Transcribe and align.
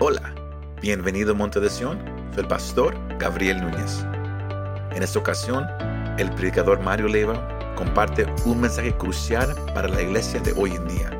Hola, 0.00 0.32
bienvenido 0.80 1.32
a 1.32 1.34
Monte 1.34 1.58
de 1.58 1.68
Sion, 1.68 1.98
soy 2.32 2.42
el 2.44 2.46
pastor 2.46 2.94
Gabriel 3.18 3.60
Núñez. 3.60 4.04
En 4.94 5.02
esta 5.02 5.18
ocasión, 5.18 5.66
el 6.18 6.30
predicador 6.30 6.78
Mario 6.78 7.08
Leiva 7.08 7.74
comparte 7.74 8.24
un 8.44 8.60
mensaje 8.60 8.96
crucial 8.96 9.56
para 9.74 9.88
la 9.88 10.00
iglesia 10.00 10.38
de 10.38 10.52
hoy 10.52 10.70
en 10.70 10.86
día. 10.86 11.10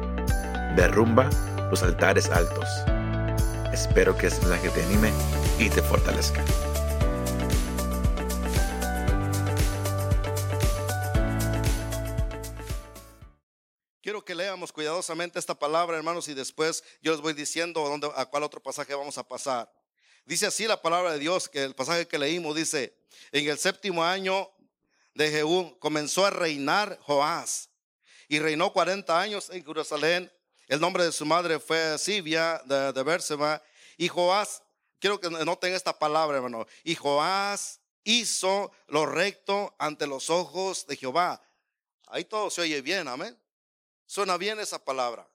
Derrumba 0.77 1.29
los 1.72 1.83
altares 1.83 2.30
altos. 2.30 2.69
Espero 3.72 4.17
que 4.17 4.28
este 4.28 4.46
mensaje 4.46 4.69
te 4.69 4.85
anime 4.85 5.10
y 5.58 5.69
te 5.71 5.83
fortalezca. 5.83 6.45
Esta 15.35 15.58
palabra, 15.58 15.96
hermanos, 15.96 16.28
y 16.28 16.34
después 16.34 16.84
yo 17.02 17.12
les 17.12 17.20
voy 17.20 17.33
diciendo 17.33 17.84
a, 17.84 17.88
dónde, 17.88 18.10
a 18.14 18.27
cuál 18.27 18.42
otro 18.42 18.62
pasaje 18.62 18.95
vamos 18.95 19.18
a 19.18 19.27
pasar. 19.27 19.73
Dice 20.24 20.46
así 20.46 20.66
la 20.66 20.82
palabra 20.82 21.12
de 21.12 21.18
Dios, 21.18 21.48
que 21.48 21.64
el 21.64 21.74
pasaje 21.74 22.06
que 22.06 22.18
leímos 22.18 22.54
dice, 22.54 22.95
en 23.32 23.48
el 23.48 23.59
séptimo 23.59 24.04
año 24.04 24.50
de 25.14 25.30
Jehú 25.30 25.78
comenzó 25.78 26.26
a 26.26 26.30
reinar 26.30 26.98
Joás 27.02 27.70
y 28.28 28.38
reinó 28.38 28.73
40 28.73 29.20
años 29.20 29.50
en 29.50 29.64
Jerusalén. 29.64 30.30
El 30.66 30.80
nombre 30.80 31.04
de 31.04 31.12
su 31.12 31.24
madre 31.24 31.59
fue 31.59 31.98
Sibia 31.98 32.60
de, 32.66 32.92
de. 32.92 33.60
Y 33.96 34.09
Joás, 34.09 34.62
quiero 34.98 35.18
que 35.18 35.30
noten 35.30 35.73
esta 35.73 35.98
palabra, 35.98 36.37
hermano. 36.37 36.66
Y 36.84 36.95
Joás 36.95 37.80
hizo 38.04 38.70
lo 38.87 39.06
recto 39.06 39.74
ante 39.78 40.06
los 40.06 40.30
ojos 40.30 40.87
de 40.87 40.96
Jehová. 40.96 41.42
Ahí 42.06 42.24
todo 42.24 42.51
se 42.51 42.60
oye 42.62 42.80
bien, 42.80 43.09
amén. 43.09 43.37
Suena 44.08 44.38
bien 44.38 44.58
esa 44.58 44.82
palabra. 44.82 45.28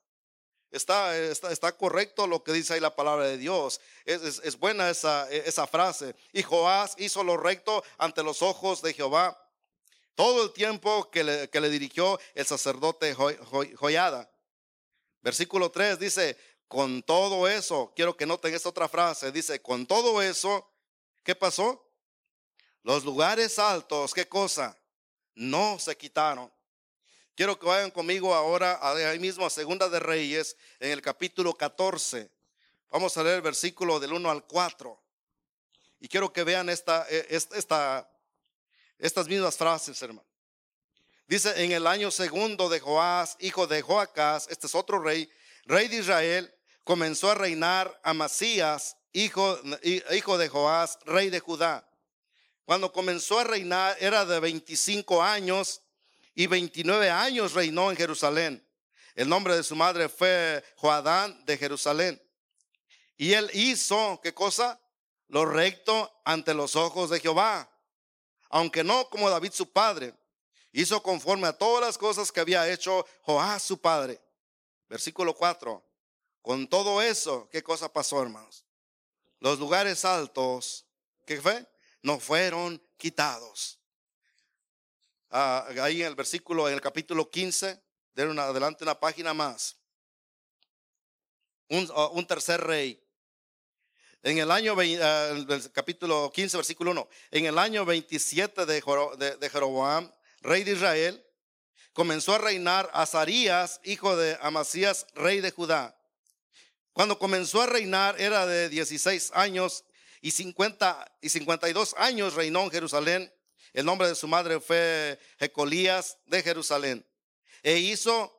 Está, 0.72 1.16
está, 1.16 1.52
está, 1.52 1.78
correcto 1.78 2.26
lo 2.26 2.44
que 2.44 2.52
dice 2.52 2.74
ahí 2.74 2.80
la 2.80 2.96
palabra 2.96 3.26
de 3.26 3.38
Dios. 3.38 3.80
Es, 4.04 4.42
es, 4.44 4.58
buena 4.58 4.90
esa, 4.90 5.30
esa, 5.30 5.68
frase. 5.68 6.16
Y 6.32 6.42
Joás 6.42 6.96
hizo 6.98 7.24
lo 7.24 7.38
recto 7.38 7.84
ante 8.00 8.24
los 8.24 8.42
ojos 8.42 8.82
de 8.82 8.96
Jehová 8.96 9.40
todo 10.16 10.44
el 10.44 10.54
tiempo 10.54 11.12
que 11.12 11.24
le, 11.24 11.50
que 11.52 11.62
le 11.62 11.70
dirigió 11.70 12.20
el 12.34 12.48
sacerdote 12.48 13.16
Joyada. 13.16 14.28
Versículo 15.22 15.70
3 15.70 16.00
dice, 16.00 16.36
con 16.68 17.04
todo 17.04 17.48
eso, 17.48 17.94
quiero 17.96 18.18
que 18.18 18.26
noten 18.26 18.56
esta 18.56 18.70
otra 18.70 18.90
frase, 18.90 19.32
dice, 19.32 19.62
con 19.62 19.86
todo 19.86 20.20
eso, 20.20 20.68
¿qué 21.22 21.36
pasó? 21.36 21.88
Los 22.82 23.06
lugares 23.06 23.60
altos, 23.60 24.16
¿qué 24.16 24.28
cosa? 24.28 24.76
No 25.36 25.78
se 25.78 25.96
quitaron. 25.96 26.52
Quiero 27.36 27.58
que 27.58 27.66
vayan 27.66 27.90
conmigo 27.90 28.36
ahora 28.36 28.78
ahí 29.10 29.18
mismo 29.18 29.44
a 29.44 29.50
Segunda 29.50 29.90
de 29.90 30.00
Reyes 30.00 30.56
en 30.80 30.92
el 30.92 31.02
capítulo 31.02 31.56
14. 31.56 32.30
Vamos 32.92 33.18
a 33.18 33.24
leer 33.24 33.38
el 33.38 33.42
versículo 33.42 34.00
del 34.00 34.14
1 34.14 34.30
al 34.30 34.46
4. 34.46 35.02
Y 36.00 36.08
quiero 36.08 36.32
que 36.32 36.44
vean 36.44 36.70
e, 36.70 36.74
esta, 36.74 37.08
estas 39.00 39.28
mismas 39.28 39.58
frases, 39.58 40.00
hermano. 40.04 40.28
Dice, 41.26 41.64
en 41.64 41.72
el 41.72 41.88
año 41.88 42.12
segundo 42.12 42.70
de 42.70 42.80
Joás, 42.80 43.36
hijo 43.40 43.66
de 43.66 43.82
Joacás, 43.82 44.48
este 44.52 44.68
es 44.68 44.76
otro 44.76 45.00
rey, 45.00 45.28
rey 45.66 45.88
de 45.88 45.98
Israel, 45.98 46.54
comenzó 46.84 47.32
a 47.32 47.36
reinar 47.36 48.00
Amasías, 48.04 48.96
hijo, 49.12 49.60
hijo 50.12 50.38
de 50.38 50.50
Joás, 50.50 51.00
rey 51.06 51.32
de 51.32 51.40
Judá. 51.40 51.90
Cuando 52.66 52.94
comenzó 52.94 53.40
a 53.40 53.44
reinar 53.44 53.98
era 54.00 54.24
de 54.24 54.40
25 54.40 55.24
años 55.24 55.83
y 56.36 56.48
29 56.48 57.10
años 57.10 57.54
reinó 57.54 57.92
en 57.92 57.98
Jerusalén. 57.98 58.68
El 59.16 59.30
nombre 59.30 59.56
de 59.56 59.64
su 59.64 59.76
madre 59.76 60.10
fue 60.10 60.64
Joadán 60.78 61.46
de 61.46 61.58
Jerusalén. 61.58 62.22
Y 63.18 63.34
él 63.34 63.50
hizo, 63.54 64.20
¿qué 64.24 64.34
cosa? 64.34 64.80
Lo 65.28 65.46
recto 65.46 66.22
ante 66.26 66.54
los 66.54 66.76
ojos 66.76 67.10
de 67.10 67.20
Jehová. 67.20 67.70
Aunque 68.50 68.84
no 68.84 69.10
como 69.10 69.30
David 69.30 69.52
su 69.52 69.72
padre. 69.72 70.16
Hizo 70.72 71.04
conforme 71.04 71.48
a 71.48 71.54
todas 71.54 71.86
las 71.86 71.98
cosas 71.98 72.32
que 72.32 72.40
había 72.40 72.68
hecho 72.72 73.06
Joás 73.22 73.62
su 73.62 73.80
padre. 73.80 74.20
Versículo 74.90 75.36
4. 75.36 75.84
Con 76.42 76.68
todo 76.68 77.02
eso, 77.02 77.48
¿qué 77.52 77.64
cosa 77.64 77.92
pasó, 77.94 78.22
hermanos? 78.22 78.66
Los 79.40 79.60
lugares 79.60 80.04
altos, 80.04 80.86
¿qué 81.26 81.40
fue? 81.40 81.66
No 82.02 82.20
fueron 82.20 82.82
quitados. 82.98 83.80
Ah, 85.36 85.68
ahí 85.82 86.02
en 86.02 86.10
el 86.10 86.16
versículo, 86.16 86.68
en 86.68 86.76
el 86.76 86.82
capítulo 86.82 87.28
15, 87.28 87.82
de 88.14 88.28
una, 88.28 88.44
adelante 88.44 88.84
una 88.84 89.00
página 89.00 89.34
más. 89.34 89.76
Un, 91.70 91.90
ah, 91.96 92.12
tercer 92.28 92.62
rey. 92.62 93.04
En 94.22 94.38
el 94.38 94.52
año, 94.52 94.76
ah, 94.78 95.30
el 95.32 95.72
capítulo 95.72 96.32
15, 96.32 96.56
versículo 96.58 96.92
1, 96.92 97.10
en 97.32 97.48
el 97.48 97.58
año 97.58 97.84
27 97.84 98.68
de, 98.68 99.36
de, 99.40 99.50
Jeroboam, 99.50 100.12
rey 100.42 100.64
de 100.64 100.74
Israel, 100.74 101.26
comenzó 101.94 102.36
a 102.36 102.38
reinar 102.38 102.92
Azarías, 102.94 103.82
hijo 103.84 104.16
de 104.16 104.38
Amasías, 104.40 105.08
rey 105.16 105.42
de 105.42 105.50
Judá. 105.50 105.98
Cuando 106.92 107.18
comenzó 107.18 107.64
a 107.64 107.66
reinar 107.66 108.22
era 108.22 108.46
de 108.46 108.70
16 108.70 109.32
años 109.34 109.84
y 110.22 110.30
50 110.30 111.18
y 111.22 111.30
52 111.30 111.96
años 111.98 112.36
reinó 112.36 112.62
en 112.66 112.70
Jerusalén 112.70 113.34
el 113.74 113.86
nombre 113.86 114.08
de 114.08 114.16
su 114.16 114.28
madre 114.28 114.60
fue 114.60 115.20
Jecolías 115.40 116.18
de 116.26 116.44
Jerusalén. 116.44 117.06
E 117.64 117.78
hizo 117.78 118.32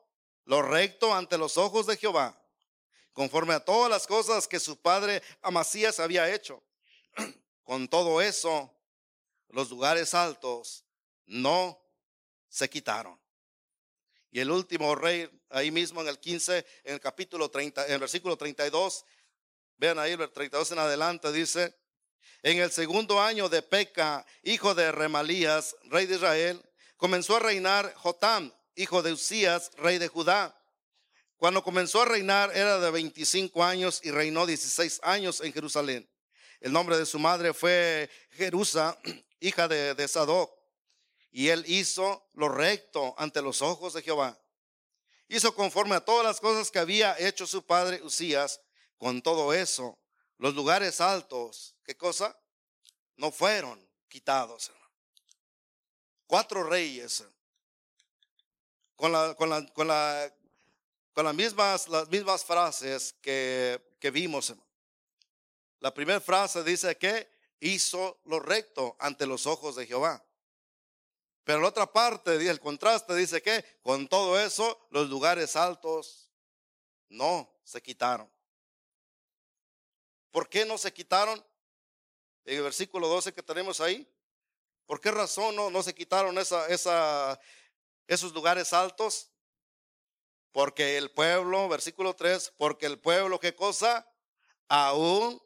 lo 0.45 0.61
recto 0.61 1.13
ante 1.13 1.37
los 1.37 1.57
ojos 1.57 1.87
de 1.87 1.97
Jehová, 1.97 2.41
conforme 3.11 3.53
a 3.53 3.59
todas 3.59 3.89
las 3.89 4.07
cosas 4.07 4.47
que 4.47 4.59
su 4.59 4.81
padre 4.81 5.21
Amasías 5.41 5.99
había 5.99 6.33
hecho. 6.33 6.63
Con 7.63 7.87
todo 7.87 8.21
eso, 8.21 8.73
los 9.49 9.69
lugares 9.69 10.13
altos 10.13 10.85
no 11.25 11.81
se 12.47 12.69
quitaron. 12.69 13.19
Y 14.31 14.39
el 14.39 14.51
último 14.51 14.95
rey, 14.95 15.29
ahí 15.49 15.71
mismo 15.71 16.01
en 16.01 16.07
el 16.07 16.19
15, 16.19 16.65
en 16.83 16.93
el 16.93 16.99
capítulo 16.99 17.49
30, 17.49 17.87
en 17.87 17.93
el 17.93 17.99
versículo 17.99 18.37
32, 18.37 19.05
vean 19.77 19.99
ahí 19.99 20.11
el 20.11 20.31
32 20.31 20.71
en 20.71 20.79
adelante, 20.79 21.31
dice, 21.31 21.75
en 22.43 22.59
el 22.59 22.71
segundo 22.71 23.21
año 23.21 23.49
de 23.49 23.61
Peca, 23.61 24.25
hijo 24.43 24.75
de 24.75 24.91
Remalías, 24.91 25.75
rey 25.85 26.05
de 26.05 26.15
Israel, 26.15 26.61
comenzó 26.97 27.35
a 27.37 27.39
reinar 27.39 27.93
Jotam, 27.95 28.53
hijo 28.75 29.01
de 29.01 29.13
Usías, 29.13 29.71
rey 29.77 29.97
de 29.97 30.07
Judá. 30.07 30.55
Cuando 31.37 31.63
comenzó 31.63 32.01
a 32.01 32.05
reinar 32.05 32.55
era 32.55 32.79
de 32.79 32.91
25 32.91 33.63
años 33.63 33.99
y 34.03 34.11
reinó 34.11 34.45
16 34.45 35.01
años 35.03 35.41
en 35.41 35.53
Jerusalén. 35.53 36.09
El 36.61 36.71
nombre 36.71 36.97
de 36.97 37.05
su 37.05 37.19
madre 37.19 37.53
fue 37.53 38.09
Jerusa, 38.31 38.97
hija 39.39 39.67
de, 39.67 39.93
de 39.93 40.07
Sadoc. 40.07 40.51
Y 41.31 41.49
él 41.49 41.63
hizo 41.67 42.29
lo 42.33 42.47
recto 42.47 43.13
ante 43.17 43.41
los 43.41 43.61
ojos 43.61 43.93
de 43.93 44.01
Jehová. 44.01 44.39
Hizo 45.27 45.53
conforme 45.53 45.95
a 45.95 46.01
todas 46.01 46.25
las 46.25 46.39
cosas 46.39 46.71
que 46.71 46.79
había 46.79 47.15
hecho 47.19 47.47
su 47.47 47.65
padre 47.65 48.01
Usías. 48.03 48.61
Con 48.97 49.21
todo 49.21 49.53
eso, 49.53 49.99
los 50.37 50.53
lugares 50.53 50.99
altos, 51.01 51.75
¿qué 51.83 51.95
cosa? 51.95 52.37
No 53.15 53.31
fueron 53.31 53.87
quitados. 54.07 54.71
Cuatro 56.27 56.63
reyes 56.63 57.23
con, 58.95 59.11
la, 59.11 59.35
con, 59.35 59.49
la, 59.49 59.65
con, 59.67 59.87
la, 59.87 60.33
con 61.13 61.25
las, 61.25 61.35
mismas, 61.35 61.87
las 61.87 62.09
mismas 62.09 62.43
frases 62.43 63.13
que, 63.21 63.95
que 63.99 64.11
vimos. 64.11 64.53
La 65.79 65.93
primera 65.93 66.19
frase 66.19 66.63
dice 66.63 66.97
que 66.97 67.29
hizo 67.59 68.19
lo 68.25 68.39
recto 68.39 68.95
ante 68.99 69.25
los 69.25 69.45
ojos 69.45 69.75
de 69.75 69.85
Jehová. 69.85 70.25
Pero 71.43 71.61
la 71.61 71.67
otra 71.67 71.85
parte, 71.85 72.35
el 72.49 72.59
contraste 72.59 73.15
dice 73.15 73.41
que 73.41 73.63
con 73.83 74.07
todo 74.07 74.39
eso 74.39 74.87
los 74.89 75.09
lugares 75.09 75.55
altos 75.55 76.31
no 77.09 77.53
se 77.63 77.81
quitaron. 77.81 78.34
¿Por 80.35 80.49
qué 80.49 80.65
no 80.65 80.77
se 80.77 80.91
quitaron? 80.91 81.41
En 82.43 82.57
el 82.57 82.63
versículo 82.63 83.07
12 83.07 83.33
que 83.33 83.41
tenemos 83.41 83.79
ahí. 83.79 84.05
¿Por 84.85 84.99
qué 84.99 85.09
razón 85.09 85.55
no, 85.55 85.69
no 85.69 85.81
se 85.81 85.95
quitaron 85.95 86.37
esa, 86.37 87.39
esos 88.05 88.33
lugares 88.33 88.73
altos? 88.73 89.31
Porque 90.51 90.97
el 90.97 91.09
pueblo, 91.09 91.69
versículo 91.69 92.13
3, 92.13 92.51
porque 92.57 92.85
el 92.85 92.99
pueblo, 92.99 93.39
¿qué 93.39 93.55
cosa? 93.55 94.05
Aún 94.67 95.41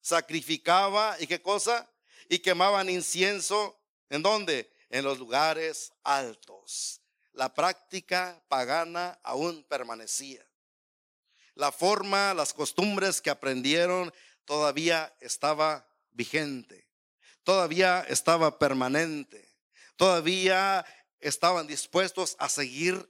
sacrificaba 0.00 1.14
y 1.20 1.26
qué 1.26 1.42
cosa? 1.42 1.92
Y 2.30 2.38
quemaban 2.38 2.88
incienso. 2.88 3.78
¿En 4.08 4.22
dónde? 4.22 4.72
En 4.88 5.04
los 5.04 5.18
lugares 5.18 5.92
altos. 6.04 7.02
La 7.32 7.52
práctica 7.52 8.42
pagana 8.48 9.20
aún 9.24 9.62
permanecía 9.64 10.42
la 11.54 11.72
forma, 11.72 12.34
las 12.34 12.52
costumbres 12.52 13.20
que 13.20 13.30
aprendieron 13.30 14.12
todavía 14.44 15.14
estaba 15.20 15.86
vigente, 16.12 16.88
todavía 17.44 18.04
estaba 18.08 18.58
permanente, 18.58 19.48
todavía 19.96 20.84
estaban 21.20 21.66
dispuestos 21.66 22.36
a 22.38 22.48
seguir 22.48 23.08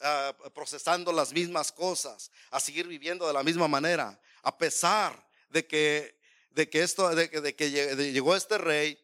ah, 0.00 0.36
procesando 0.54 1.12
las 1.12 1.32
mismas 1.32 1.72
cosas, 1.72 2.30
a 2.50 2.60
seguir 2.60 2.86
viviendo 2.86 3.26
de 3.26 3.32
la 3.32 3.42
misma 3.42 3.68
manera, 3.68 4.20
a 4.42 4.56
pesar 4.58 5.26
de 5.48 5.66
que, 5.66 6.20
de 6.50 6.68
que 6.68 6.82
esto, 6.82 7.14
de, 7.14 7.54
que 7.54 7.70
llegó 7.70 8.36
este 8.36 8.58
rey, 8.58 9.00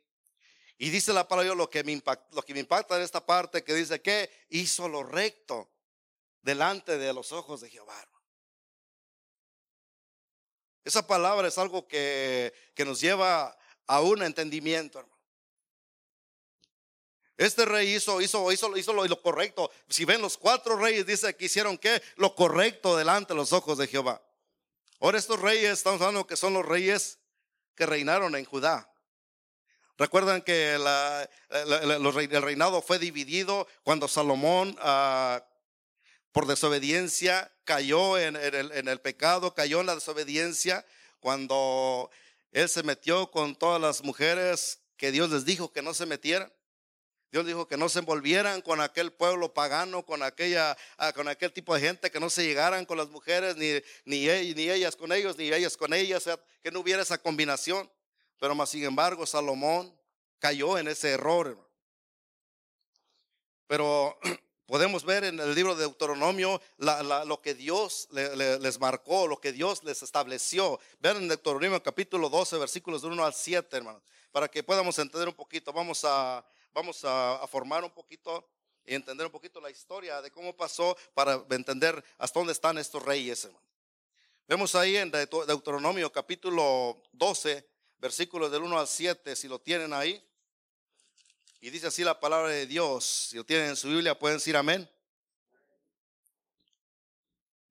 y 0.78 0.88
dice 0.90 1.12
la 1.12 1.28
palabra 1.28 1.54
lo 1.54 1.68
que 1.68 1.84
me 1.84 1.92
impacta, 1.92 2.26
lo 2.34 2.42
que 2.42 2.54
me 2.54 2.60
impacta 2.60 2.96
en 2.96 3.02
esta 3.02 3.24
parte 3.24 3.62
que 3.62 3.74
dice 3.74 4.00
que 4.00 4.30
hizo 4.48 4.88
lo 4.88 5.02
recto 5.02 5.70
delante 6.40 6.96
de 6.96 7.12
los 7.12 7.32
ojos 7.32 7.60
de 7.60 7.68
Jehová. 7.68 8.09
Esa 10.84 11.06
palabra 11.06 11.48
es 11.48 11.58
algo 11.58 11.86
que, 11.86 12.52
que 12.74 12.84
nos 12.84 13.00
lleva 13.00 13.56
a 13.86 14.00
un 14.00 14.22
entendimiento, 14.22 15.00
hermano. 15.00 15.20
Este 17.40 17.64
rey 17.64 17.94
hizo, 17.94 18.20
hizo, 18.20 18.52
hizo, 18.52 18.76
hizo 18.76 18.92
lo, 18.92 19.22
correcto. 19.22 19.70
Si 19.88 20.04
ven 20.04 20.20
los 20.20 20.36
cuatro 20.36 20.76
reyes, 20.76 21.06
dice 21.06 21.34
que 21.34 21.46
hicieron 21.46 21.78
que 21.78 22.02
lo 22.16 22.34
correcto 22.34 22.98
delante 22.98 23.32
de 23.32 23.38
los 23.38 23.54
ojos 23.54 23.78
de 23.78 23.86
Jehová. 23.86 24.22
Ahora 25.00 25.16
estos 25.16 25.40
reyes, 25.40 25.72
estamos 25.72 26.02
hablando 26.02 26.26
que 26.26 26.36
son 26.36 26.52
los 26.52 26.66
reyes 26.66 27.18
que 27.74 27.86
reinaron 27.86 28.36
en 28.36 28.44
Judá. 28.44 28.92
Recuerdan 29.96 30.42
que 30.42 30.74
el 30.74 32.42
reinado 32.42 32.82
fue 32.82 32.98
dividido 32.98 33.66
cuando 33.84 34.06
Salomón, 34.06 34.76
ah, 34.80 35.42
por 36.32 36.46
desobediencia, 36.46 37.52
cayó 37.64 38.18
en, 38.18 38.36
el, 38.36 39.00
pecado, 39.00 39.54
cayó 39.54 39.80
en 39.80 39.86
la 39.86 39.94
desobediencia, 39.94 40.86
cuando 41.18 42.10
él 42.52 42.68
se 42.68 42.82
metió 42.82 43.30
con 43.30 43.56
todas 43.56 43.80
las 43.80 44.02
mujeres 44.02 44.80
que 44.96 45.12
Dios 45.12 45.30
les 45.30 45.44
dijo 45.44 45.72
que 45.72 45.82
no 45.82 45.94
se 45.94 46.06
metieran. 46.06 46.52
Dios 47.32 47.46
dijo 47.46 47.68
que 47.68 47.76
no 47.76 47.88
se 47.88 48.00
envolvieran 48.00 48.60
con 48.60 48.80
aquel 48.80 49.12
pueblo 49.12 49.54
pagano, 49.54 50.04
con, 50.04 50.22
aquella, 50.22 50.76
ah, 50.98 51.12
con 51.12 51.28
aquel 51.28 51.52
tipo 51.52 51.74
de 51.74 51.80
gente, 51.80 52.10
que 52.10 52.18
no 52.18 52.28
se 52.28 52.42
llegaran 52.42 52.84
con 52.84 52.98
las 52.98 53.08
mujeres, 53.08 53.56
ni, 53.56 53.80
ni, 54.04 54.26
ni 54.54 54.68
ellas 54.68 54.96
con 54.96 55.12
ellos, 55.12 55.36
ni 55.36 55.52
ellas 55.52 55.76
con 55.76 55.94
ellas, 55.94 56.28
que 56.62 56.72
no 56.72 56.80
hubiera 56.80 57.02
esa 57.02 57.18
combinación. 57.18 57.90
Pero 58.40 58.54
más 58.54 58.70
sin 58.70 58.84
embargo, 58.84 59.26
Salomón 59.26 59.96
cayó 60.40 60.76
en 60.76 60.88
ese 60.88 61.10
error. 61.10 61.56
Pero 63.68 64.18
podemos 64.70 65.04
ver 65.04 65.24
en 65.24 65.40
el 65.40 65.52
libro 65.52 65.74
de 65.74 65.82
Deuteronomio 65.82 66.62
lo 66.78 67.42
que 67.42 67.54
Dios 67.54 68.06
les 68.12 68.78
marcó, 68.78 69.26
lo 69.26 69.40
que 69.40 69.50
Dios 69.50 69.82
les 69.82 70.00
estableció. 70.00 70.78
Ver 71.00 71.16
en 71.16 71.26
Deuteronomio 71.26 71.82
capítulo 71.82 72.28
12, 72.28 72.56
versículos 72.56 73.02
de 73.02 73.08
1 73.08 73.24
al 73.24 73.34
7, 73.34 73.76
hermanos, 73.76 74.00
para 74.30 74.46
que 74.46 74.62
podamos 74.62 74.96
entender 75.00 75.26
un 75.26 75.34
poquito. 75.34 75.72
Vamos 75.72 76.04
a 76.04 76.46
vamos 76.72 77.04
a, 77.04 77.44
formar 77.48 77.82
un 77.82 77.90
poquito 77.90 78.48
y 78.86 78.94
entender 78.94 79.26
un 79.26 79.32
poquito 79.32 79.60
la 79.60 79.70
historia 79.70 80.22
de 80.22 80.30
cómo 80.30 80.56
pasó 80.56 80.96
para 81.14 81.44
entender 81.50 82.04
hasta 82.16 82.38
dónde 82.38 82.52
están 82.52 82.78
estos 82.78 83.02
reyes, 83.02 83.44
hermano. 83.44 83.64
Vemos 84.46 84.76
ahí 84.76 84.96
en 84.96 85.10
Deuteronomio 85.10 86.12
capítulo 86.12 87.02
12, 87.10 87.68
versículos 87.98 88.52
del 88.52 88.62
1 88.62 88.78
al 88.78 88.86
7, 88.86 89.34
si 89.34 89.48
lo 89.48 89.60
tienen 89.60 89.92
ahí. 89.92 90.24
Y 91.60 91.70
dice 91.70 91.88
así 91.88 92.02
la 92.04 92.18
palabra 92.18 92.48
de 92.48 92.66
Dios. 92.66 93.28
Si 93.30 93.36
lo 93.36 93.44
tienen 93.44 93.70
en 93.70 93.76
su 93.76 93.88
Biblia, 93.88 94.18
pueden 94.18 94.38
decir 94.38 94.56
amén. 94.56 94.88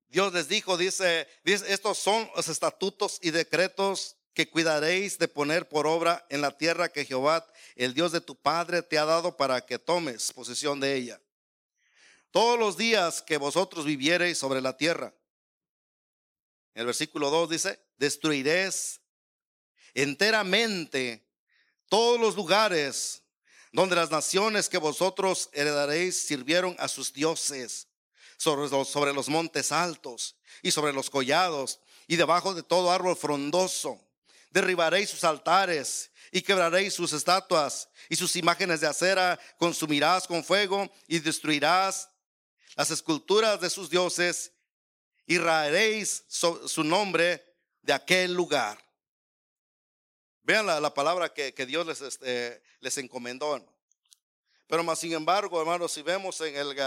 Dios 0.07 0.33
les 0.33 0.47
dijo, 0.47 0.77
dice, 0.77 1.27
dice, 1.43 1.71
estos 1.71 1.97
son 1.97 2.29
los 2.35 2.47
estatutos 2.47 3.19
y 3.21 3.31
decretos 3.31 4.15
que 4.33 4.49
cuidaréis 4.49 5.17
de 5.17 5.27
poner 5.27 5.67
por 5.67 5.85
obra 5.85 6.25
en 6.29 6.41
la 6.41 6.57
tierra 6.57 6.89
que 6.89 7.05
Jehová, 7.05 7.45
el 7.75 7.93
Dios 7.93 8.11
de 8.11 8.21
tu 8.21 8.35
Padre, 8.35 8.81
te 8.81 8.97
ha 8.97 9.05
dado 9.05 9.37
para 9.37 9.65
que 9.65 9.77
tomes 9.77 10.31
posesión 10.33 10.79
de 10.79 10.95
ella. 10.95 11.21
Todos 12.31 12.57
los 12.57 12.77
días 12.77 13.21
que 13.21 13.37
vosotros 13.37 13.85
viviereis 13.85 14.37
sobre 14.37 14.61
la 14.61 14.77
tierra. 14.77 15.13
El 16.73 16.85
versículo 16.85 17.29
2 17.29 17.49
dice, 17.49 17.79
destruiréis 17.97 19.01
enteramente 19.93 21.27
todos 21.87 22.19
los 22.19 22.35
lugares 22.35 23.23
donde 23.71 23.95
las 23.95 24.11
naciones 24.11 24.69
que 24.69 24.77
vosotros 24.77 25.49
heredaréis 25.53 26.19
sirvieron 26.19 26.75
a 26.79 26.87
sus 26.87 27.13
dioses, 27.13 27.87
sobre 28.37 29.13
los, 29.13 29.29
montes 29.29 29.71
altos 29.71 30.37
y 30.61 30.71
sobre 30.71 30.93
los 30.93 31.09
collados 31.09 31.79
y 32.07 32.15
debajo 32.15 32.53
de 32.53 32.63
todo 32.63 32.89
árbol 32.89 33.17
frondoso 33.17 33.99
derribaréis 34.49 35.09
sus 35.09 35.23
altares 35.23 36.11
y 36.31 36.41
quebraréis 36.41 36.93
sus 36.93 37.13
estatuas 37.13 37.89
y 38.07 38.15
sus 38.15 38.35
imágenes 38.35 38.81
de 38.81 38.87
acera, 38.87 39.39
consumirás 39.57 40.27
con 40.27 40.43
fuego 40.43 40.91
y 41.07 41.19
destruirás 41.19 42.09
las 42.75 42.91
esculturas 42.91 43.59
de 43.59 43.69
sus 43.69 43.89
dioses 43.89 44.53
y 45.25 45.37
raeréis 45.37 46.23
su 46.27 46.83
nombre 46.83 47.43
de 47.81 47.93
aquel 47.93 48.33
lugar. 48.33 48.77
Vean 50.43 50.65
la, 50.65 50.93
palabra 50.93 51.33
que, 51.33 51.65
Dios 51.65 51.85
les, 51.85 52.01
este, 52.01 52.61
les 52.79 52.97
encomendó. 52.97 53.63
Pero 54.67 54.83
más 54.83 54.99
sin 54.99 55.13
embargo, 55.13 55.59
hermanos, 55.59 55.91
si 55.91 56.01
vemos 56.01 56.39
en 56.41 56.55
el, 56.55 56.77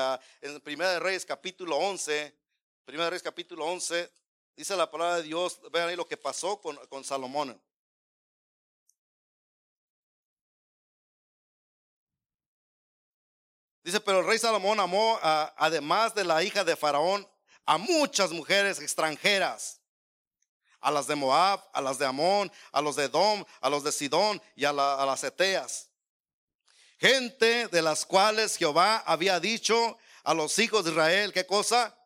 en 0.41 0.61
Primera 0.61 0.93
de 0.93 1.01
Reyes 1.01 1.25
capítulo 1.25 1.77
11, 1.77 2.35
Primera 2.85 3.05
de 3.05 3.11
Reyes 3.11 3.23
capítulo 3.23 3.65
11, 3.67 4.11
Dice 4.57 4.77
la 4.77 4.91
palabra 4.91 5.17
de 5.17 5.23
Dios, 5.23 5.61
vean 5.73 5.89
ahí 5.89 5.97
lo 5.97 6.07
que 6.07 6.17
pasó 6.17 6.61
con, 6.61 6.77
con 6.89 7.05
Salomón. 7.05 7.61
Dice, 13.83 14.01
pero 14.01 14.21
el 14.21 14.27
rey 14.27 14.39
Salomón 14.39 14.79
amó, 14.79 15.19
además 15.23 16.15
de 16.15 16.23
la 16.23 16.43
hija 16.45 16.63
de 16.63 16.77
Faraón, 16.77 17.29
a 17.65 17.79
muchas 17.79 18.31
mujeres 18.31 18.79
extranjeras, 18.79 19.81
a 20.83 20.91
las 20.91 21.07
de 21.07 21.15
Moab, 21.15 21.63
a 21.73 21.81
las 21.81 21.97
de 21.99 22.05
Amón, 22.05 22.53
a 22.73 22.83
los 22.83 22.97
de 22.97 23.05
Edom, 23.05 23.45
a 23.61 23.71
los 23.71 23.85
de 23.85 23.93
Sidón 23.93 24.43
y 24.55 24.65
a, 24.65 24.73
las 24.73 25.25
Eteas. 25.25 25.89
Gente 26.99 27.69
de 27.69 27.83
las 27.83 28.05
cuales 28.05 28.57
Jehová 28.57 28.99
había 29.07 29.41
dicho 29.41 29.97
a 30.25 30.35
los 30.35 30.59
hijos 30.59 30.85
de 30.85 30.91
Israel, 30.91 31.33
¿qué 31.33 31.47
cosa? 31.47 31.97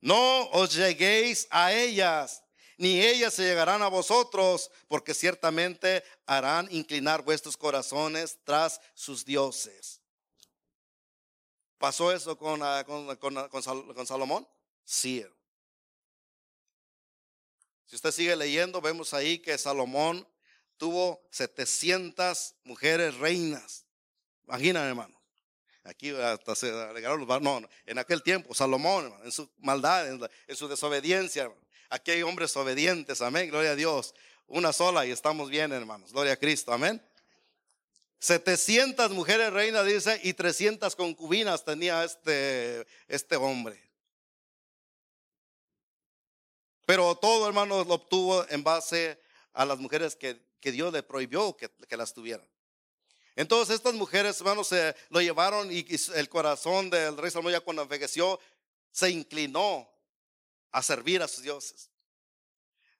No 0.00 0.48
os 0.50 0.74
lleguéis 0.74 1.46
a 1.50 1.72
ellas, 1.72 2.42
ni 2.76 3.00
ellas 3.00 3.34
se 3.34 3.44
llegarán 3.44 3.82
a 3.82 3.88
vosotros, 3.88 4.70
porque 4.88 5.14
ciertamente 5.14 6.04
harán 6.26 6.68
inclinar 6.70 7.22
vuestros 7.22 7.56
corazones 7.56 8.38
tras 8.44 8.80
sus 8.94 9.24
dioses. 9.24 10.00
¿Pasó 11.78 12.12
eso 12.12 12.36
con, 12.36 12.60
ah, 12.62 12.84
con, 12.84 14.06
Salomón? 14.06 14.46
Sí. 14.84 15.24
Si 17.86 17.96
usted 17.96 18.12
sigue 18.12 18.36
leyendo, 18.36 18.80
vemos 18.80 19.14
ahí 19.14 19.38
que 19.38 19.56
Salomón 19.58 20.26
tuvo 20.76 21.26
700 21.30 22.54
mujeres 22.64 23.16
reinas. 23.16 23.84
Imagínate, 24.46 24.88
hermano. 24.88 25.24
Aquí 25.84 26.10
hasta 26.10 26.54
se 26.54 26.70
alegaron 26.70 27.26
los 27.26 27.42
No, 27.42 27.60
en 27.84 27.98
aquel 27.98 28.22
tiempo, 28.22 28.54
Salomón, 28.54 29.14
en 29.22 29.30
su 29.30 29.50
maldad, 29.58 30.08
en, 30.08 30.56
su 30.56 30.66
desobediencia, 30.66 31.52
aquí 31.90 32.10
hay 32.10 32.22
hombres 32.22 32.56
obedientes, 32.56 33.20
amén, 33.20 33.50
gloria 33.50 33.72
a 33.72 33.76
Dios. 33.76 34.14
Una 34.46 34.72
sola 34.72 35.04
y 35.04 35.10
estamos 35.10 35.50
bien, 35.50 35.72
hermanos, 35.72 36.12
gloria 36.12 36.32
a 36.32 36.36
Cristo, 36.36 36.72
amén. 36.72 37.02
700 38.18 39.10
mujeres 39.10 39.52
reinas, 39.52 39.84
dice, 39.84 40.18
y 40.22 40.32
300 40.32 40.96
concubinas 40.96 41.62
tenía 41.66 42.02
este, 42.02 42.86
este 43.06 43.36
hombre. 43.36 43.78
Pero 46.86 47.14
todo, 47.14 47.46
hermanos, 47.46 47.86
lo 47.86 47.94
obtuvo 47.94 48.46
en 48.48 48.62
base 48.62 49.18
a 49.52 49.64
las 49.64 49.78
mujeres 49.78 50.16
que, 50.16 50.40
Dios 50.60 50.92
le 50.94 51.02
prohibió 51.02 51.54
que, 51.54 51.68
que 51.68 51.96
las 51.96 52.14
tuvieran. 52.14 52.48
Entonces 53.36 53.74
estas 53.74 53.94
mujeres, 53.94 54.38
hermanos, 54.40 54.68
se 54.68 54.94
lo 55.10 55.20
llevaron 55.20 55.70
y 55.70 55.84
el 56.14 56.28
corazón 56.28 56.88
del 56.88 57.16
rey 57.18 57.30
Salomón 57.30 57.52
ya 57.52 57.60
cuando 57.60 57.82
envejeció, 57.82 58.40
se 58.90 59.10
inclinó 59.10 59.90
a 60.70 60.82
servir 60.82 61.22
a 61.22 61.28
sus 61.28 61.42
dioses. 61.42 61.90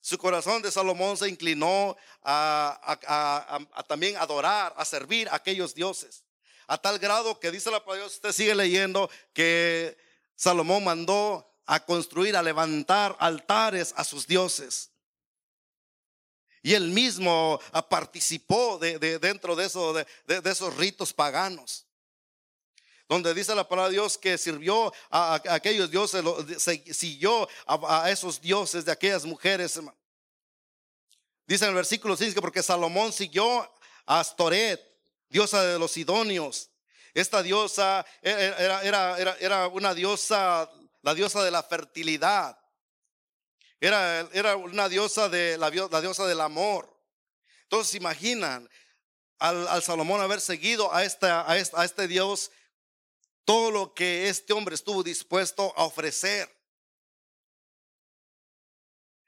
Su 0.00 0.18
corazón 0.18 0.60
de 0.60 0.70
Salomón 0.70 1.16
se 1.16 1.28
inclinó 1.28 1.96
a, 2.22 3.84
también 3.88 4.16
adorar, 4.18 4.74
a 4.76 4.84
servir 4.84 5.28
a 5.30 5.36
aquellos 5.36 5.74
dioses. 5.74 6.24
A 6.66 6.76
tal 6.76 6.98
grado 6.98 7.40
que 7.40 7.50
dice 7.50 7.70
la 7.70 7.82
palabra 7.82 8.06
usted 8.06 8.32
sigue 8.32 8.54
leyendo, 8.54 9.08
que 9.32 9.96
Salomón 10.34 10.84
mandó 10.84 11.50
a 11.66 11.84
construir, 11.84 12.36
a 12.36 12.42
levantar 12.42 13.16
altares 13.18 13.94
a 13.96 14.04
sus 14.04 14.26
dioses. 14.26 14.90
Y 16.64 16.72
él 16.72 16.88
mismo 16.88 17.60
ah, 17.72 17.86
participó 17.86 18.78
de, 18.78 18.98
dentro 19.18 19.54
de, 19.54 19.66
eso, 19.66 19.92
de, 19.92 20.06
esos 20.26 20.74
ritos 20.78 21.12
paganos. 21.12 21.86
Donde 23.06 23.34
dice 23.34 23.54
la 23.54 23.68
palabra 23.68 23.90
de 23.90 23.96
Dios 23.96 24.16
que 24.16 24.38
sirvió 24.38 24.90
a, 25.10 25.42
aquellos 25.50 25.90
dioses, 25.90 26.24
siguió 26.96 27.46
a, 27.66 28.10
esos 28.10 28.40
dioses 28.40 28.86
de 28.86 28.92
aquellas 28.92 29.26
mujeres. 29.26 29.78
Dice 31.46 31.64
en 31.64 31.68
el 31.68 31.76
versículo 31.76 32.16
5 32.16 32.32
que 32.34 32.40
porque 32.40 32.62
Salomón 32.62 33.12
siguió 33.12 33.60
a 34.06 34.20
Astoret, 34.20 34.80
diosa 35.28 35.62
de 35.62 35.78
los 35.78 35.90
Sidonios. 35.90 36.70
Esta 37.12 37.42
diosa 37.42 38.06
era, 38.22 38.82
era, 38.82 39.18
era, 39.18 39.36
era 39.38 39.68
una 39.68 39.92
diosa, 39.92 40.70
la 41.04 41.14
diosa 41.14 41.44
de 41.44 41.50
la 41.50 41.62
fertilidad. 41.62 42.58
Era, 43.78 44.20
era 44.32 44.56
una 44.56 44.88
diosa 44.88 45.28
de 45.28 45.58
la, 45.58 45.70
diosa 45.70 46.26
del 46.26 46.40
amor. 46.40 46.90
Entonces 47.64 47.94
imaginan 47.94 48.68
al, 49.38 49.82
Salomón 49.82 50.22
haber 50.22 50.40
seguido 50.40 50.92
a, 50.94 51.04
esta, 51.04 51.48
a, 51.50 51.58
este 51.58 52.08
Dios 52.08 52.50
todo 53.44 53.70
lo 53.70 53.92
que 53.92 54.30
este 54.30 54.54
hombre 54.54 54.74
estuvo 54.74 55.02
dispuesto 55.02 55.74
a 55.76 55.84
ofrecer. 55.84 56.50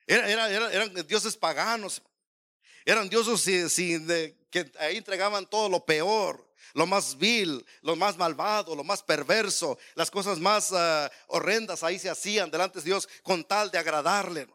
eran 0.07 0.95
dioses 1.07 1.37
paganos, 1.37 2.01
eran 2.87 3.11
dioses 3.11 3.45
que 4.51 4.73
entregaban 4.79 5.45
todo 5.45 5.69
lo 5.69 5.85
peor, 5.85 6.46
lo 6.75 6.87
más 6.87 7.17
vil, 7.17 7.65
lo 7.83 7.97
más 7.97 8.17
malvado, 8.17 8.75
lo 8.75 8.85
más 8.85 9.03
perverso, 9.03 9.79
las 9.95 10.11
cosas 10.11 10.39
más 10.39 10.73
ah, 10.73 11.11
horrendas 11.29 11.83
ahí 11.83 11.99
se 11.99 12.11
hacían 12.11 12.51
delante 12.51 12.79
de 12.81 12.85
Dios 12.85 13.09
con 13.23 13.45
tal 13.45 13.71
de 13.71 13.79
agradarle. 13.79 14.47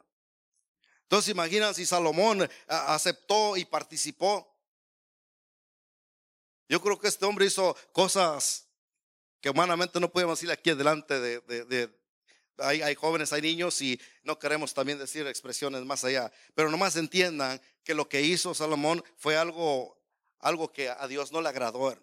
Entonces 1.03 1.29
imaginan 1.29 1.75
si 1.75 1.85
Salomón 1.85 2.49
ah, 2.67 2.95
aceptó 2.95 3.57
y 3.57 3.65
participó. 3.65 4.47
Yo 6.69 6.81
creo 6.81 6.97
que 6.97 7.09
este 7.09 7.25
hombre 7.25 7.45
hizo 7.45 7.75
cosas 7.91 8.67
que 9.41 9.49
humanamente 9.49 9.99
no 9.99 10.09
podemos 10.09 10.39
decir 10.39 10.51
aquí 10.51 10.73
delante 10.73 11.19
de, 11.19 11.89
hay, 12.57 12.95
jóvenes, 12.95 13.33
hay 13.33 13.41
niños 13.41 13.81
y 13.81 13.99
no 14.23 14.39
queremos 14.39 14.73
también 14.73 14.99
decir 14.99 15.25
expresiones 15.27 15.83
más 15.83 16.03
allá, 16.03 16.31
pero 16.55 16.69
nomás 16.69 16.95
entiendan 16.95 17.59
que 17.83 17.93
lo 17.93 18.07
que 18.07 18.21
hizo 18.21 18.53
Salomón 18.53 19.03
fue 19.17 19.35
algo, 19.35 20.00
algo 20.41 20.71
que 20.71 20.89
a 20.89 21.07
Dios 21.07 21.31
no 21.31 21.41
le 21.41 21.49
agradó. 21.49 21.95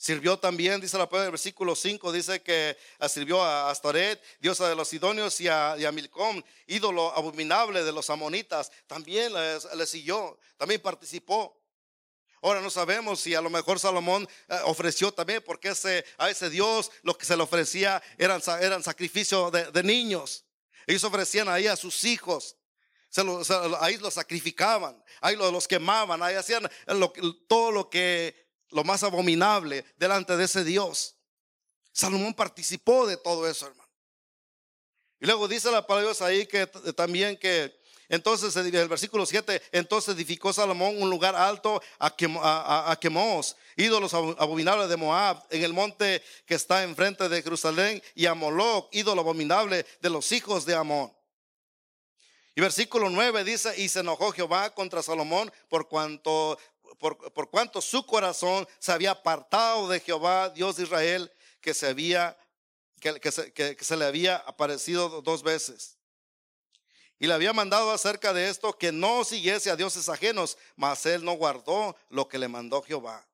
Sirvió 0.00 0.38
también, 0.38 0.80
dice 0.80 0.96
la 0.96 1.08
palabra 1.08 1.24
del 1.24 1.32
versículo 1.32 1.74
5, 1.74 2.12
dice 2.12 2.40
que 2.40 2.78
ah, 3.00 3.08
sirvió 3.08 3.42
a 3.42 3.68
Astoret, 3.68 4.22
diosa 4.38 4.68
de 4.68 4.76
los 4.76 4.86
Sidonios, 4.86 5.40
y 5.40 5.48
a, 5.48 5.74
Milcom, 5.92 6.40
ídolo 6.68 7.12
abominable 7.16 7.82
de 7.82 7.90
los 7.90 8.08
amonitas. 8.08 8.70
También 8.86 9.32
le, 9.32 9.86
siguió, 9.86 10.38
también 10.56 10.80
participó. 10.80 11.60
Ahora 12.40 12.60
no 12.60 12.70
sabemos 12.70 13.18
si 13.18 13.34
a 13.34 13.40
lo 13.40 13.50
mejor 13.50 13.80
Salomón 13.80 14.28
eh, 14.48 14.60
ofreció 14.66 15.12
también, 15.12 15.42
porque 15.44 15.74
a 16.16 16.30
ese 16.30 16.48
Dios 16.48 16.92
lo 17.02 17.18
que 17.18 17.26
se 17.26 17.36
le 17.36 17.42
ofrecía 17.42 18.00
eran, 18.18 18.40
eran 18.60 18.84
sacrificios 18.84 19.50
de, 19.50 19.82
niños. 19.82 20.44
Ellos 20.86 21.02
ofrecían 21.02 21.48
ahí 21.48 21.66
a 21.66 21.74
sus 21.74 22.04
hijos. 22.04 22.54
Ahí 23.80 23.96
los 23.98 24.14
sacrificaban, 24.14 25.02
ahí 25.20 25.36
los, 25.36 25.66
quemaban, 25.66 26.22
ahí 26.22 26.34
hacían 26.34 26.68
todo 27.46 27.70
lo 27.70 27.88
que 27.88 28.48
lo 28.70 28.84
más 28.84 29.02
abominable 29.02 29.84
delante 29.96 30.36
de 30.36 30.44
ese 30.44 30.64
Dios. 30.64 31.16
Salomón 31.92 32.34
participó 32.34 33.06
de 33.06 33.16
todo 33.16 33.48
eso, 33.48 33.66
hermano. 33.66 33.88
Y 35.20 35.26
luego 35.26 35.48
dice 35.48 35.70
la 35.70 35.86
palabra 35.86 36.02
de 36.02 36.14
Dios 36.14 36.22
ahí 36.22 36.46
que 36.46 36.66
también 36.94 37.36
que 37.36 37.76
entonces 38.08 38.56
el 38.56 38.88
versículo 38.88 39.26
7, 39.26 39.60
entonces 39.72 40.14
edificó 40.14 40.52
Salomón 40.52 41.00
un 41.02 41.10
lugar 41.10 41.36
alto 41.36 41.82
a, 41.98 42.06
a, 42.06 42.98
ídolos 43.76 44.14
abominables 44.14 44.88
de 44.88 44.96
Moab, 44.96 45.44
en 45.50 45.62
el 45.62 45.74
monte 45.74 46.22
que 46.46 46.54
está 46.54 46.82
enfrente 46.82 47.28
de 47.28 47.42
Jerusalén, 47.42 48.02
y 48.14 48.24
a 48.24 48.34
Moloch, 48.34 48.88
ídolo 48.92 49.20
abominable 49.20 49.84
de 50.00 50.10
los 50.10 50.32
hijos 50.32 50.64
de 50.64 50.74
Amón. 50.74 51.12
Y 52.58 52.60
versículo 52.60 53.08
9 53.08 53.44
dice, 53.44 53.72
y 53.80 53.88
se 53.88 54.00
enojó 54.00 54.32
Jehová 54.32 54.74
contra 54.74 55.00
Salomón 55.00 55.52
por 55.68 55.86
cuanto 55.86 56.58
por, 56.98 57.50
cuanto 57.50 57.80
su 57.80 58.04
corazón 58.04 58.66
se 58.80 58.90
había 58.90 59.12
apartado 59.12 59.86
de 59.86 60.00
Jehová, 60.00 60.48
Dios 60.48 60.74
de 60.74 60.82
Israel, 60.82 61.32
que 61.60 61.72
se, 61.72 61.86
había, 61.86 62.36
que, 63.00 63.76
se, 63.80 63.96
le 63.96 64.04
había 64.04 64.38
aparecido 64.38 65.22
dos 65.22 65.44
veces. 65.44 65.98
Y 67.20 67.28
le 67.28 67.34
había 67.34 67.52
mandado 67.52 67.92
acerca 67.92 68.32
de 68.32 68.48
esto 68.48 68.76
que 68.76 68.90
no 68.90 69.22
siguiese 69.22 69.70
a 69.70 69.76
dioses 69.76 70.08
ajenos, 70.08 70.58
mas 70.74 71.06
él 71.06 71.24
no 71.24 71.34
guardó 71.34 71.94
lo 72.08 72.26
que 72.26 72.38
le 72.38 72.48
mandó 72.48 72.82
Jehová. 72.82 73.24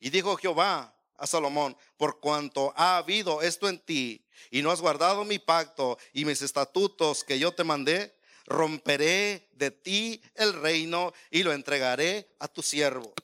Y 0.00 0.10
dijo 0.10 0.34
Jehová 0.34 0.92
a 1.18 1.28
Salomón, 1.28 1.76
por 1.96 2.18
cuanto 2.18 2.74
ha 2.74 2.96
habido 2.96 3.42
esto 3.42 3.68
en 3.68 3.78
ti, 3.78 4.26
y 4.50 4.60
no 4.60 4.72
has 4.72 4.80
guardado 4.80 5.24
mi 5.24 5.38
pacto 5.38 5.98
y 6.12 6.24
mis 6.24 6.42
estatutos 6.42 7.22
que 7.22 7.38
yo 7.38 7.52
te 7.52 7.62
mandé, 7.62 8.12
romperé 8.46 9.48
de 9.52 9.70
ti 9.70 10.22
el 10.34 10.52
reino 10.52 11.12
y 11.30 11.42
lo 11.42 11.52
entregaré 11.52 12.28
a 12.38 12.48
tu 12.48 12.62
siervo. 12.62 13.14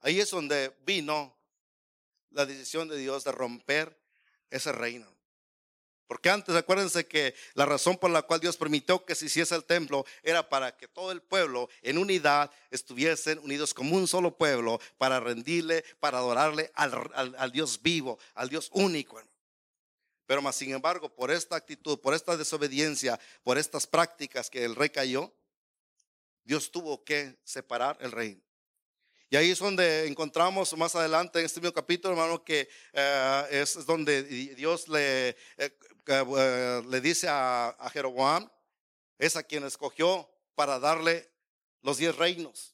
Ahí 0.00 0.20
es 0.20 0.30
donde 0.30 0.72
vino 0.84 1.34
la 2.30 2.46
decisión 2.46 2.88
de 2.88 2.98
Dios 2.98 3.24
de 3.24 3.32
romper 3.32 3.98
ese 4.50 4.72
reino. 4.72 5.14
Porque 6.06 6.28
antes, 6.28 6.54
acuérdense 6.54 7.06
que 7.06 7.34
la 7.54 7.64
razón 7.64 7.96
por 7.96 8.10
la 8.10 8.22
cual 8.22 8.40
Dios 8.40 8.56
permitió 8.56 9.04
que 9.04 9.14
se 9.14 9.26
hiciese 9.26 9.54
el 9.54 9.64
templo 9.64 10.04
era 10.22 10.48
para 10.48 10.76
que 10.76 10.86
todo 10.86 11.10
el 11.12 11.22
pueblo 11.22 11.70
en 11.80 11.96
unidad 11.96 12.50
estuviesen 12.70 13.38
unidos 13.38 13.72
como 13.72 13.96
un 13.96 14.06
solo 14.06 14.36
pueblo 14.36 14.80
para 14.98 15.18
rendirle, 15.20 15.82
para 16.00 16.18
adorarle 16.18 16.70
al, 16.74 17.34
al 17.38 17.52
Dios 17.52 17.80
vivo, 17.82 18.18
al 18.34 18.50
Dios 18.50 18.68
único. 18.72 19.22
Pero 20.26 20.42
más 20.42 20.56
sin 20.56 20.72
embargo, 20.72 21.14
por 21.14 21.30
esta 21.30 21.56
actitud, 21.56 21.98
por 22.00 22.14
esta 22.14 22.36
desobediencia, 22.36 23.18
por 23.42 23.58
estas 23.58 23.86
prácticas 23.86 24.48
que 24.48 24.64
el 24.64 24.74
rey 24.74 24.90
cayó, 24.90 25.32
Dios 26.44 26.70
tuvo 26.70 27.04
que 27.04 27.38
separar 27.44 27.96
el 28.00 28.12
reino. 28.12 28.42
Y 29.30 29.36
ahí 29.36 29.50
es 29.50 29.58
donde 29.58 30.06
encontramos 30.06 30.76
más 30.76 30.94
adelante 30.94 31.40
en 31.40 31.46
este 31.46 31.60
mismo 31.60 31.74
capítulo, 31.74 32.14
hermano, 32.14 32.44
que 32.44 32.68
eh, 32.92 33.46
es 33.50 33.84
donde 33.86 34.22
Dios 34.22 34.88
le, 34.88 35.30
eh, 35.30 35.36
eh, 36.06 36.82
le 36.88 37.00
dice 37.00 37.28
a, 37.28 37.68
a 37.70 37.90
Jeroboam, 37.90 38.48
es 39.18 39.36
a 39.36 39.42
quien 39.42 39.64
escogió 39.64 40.30
para 40.54 40.78
darle 40.78 41.30
los 41.82 41.98
diez 41.98 42.14
reinos 42.16 42.73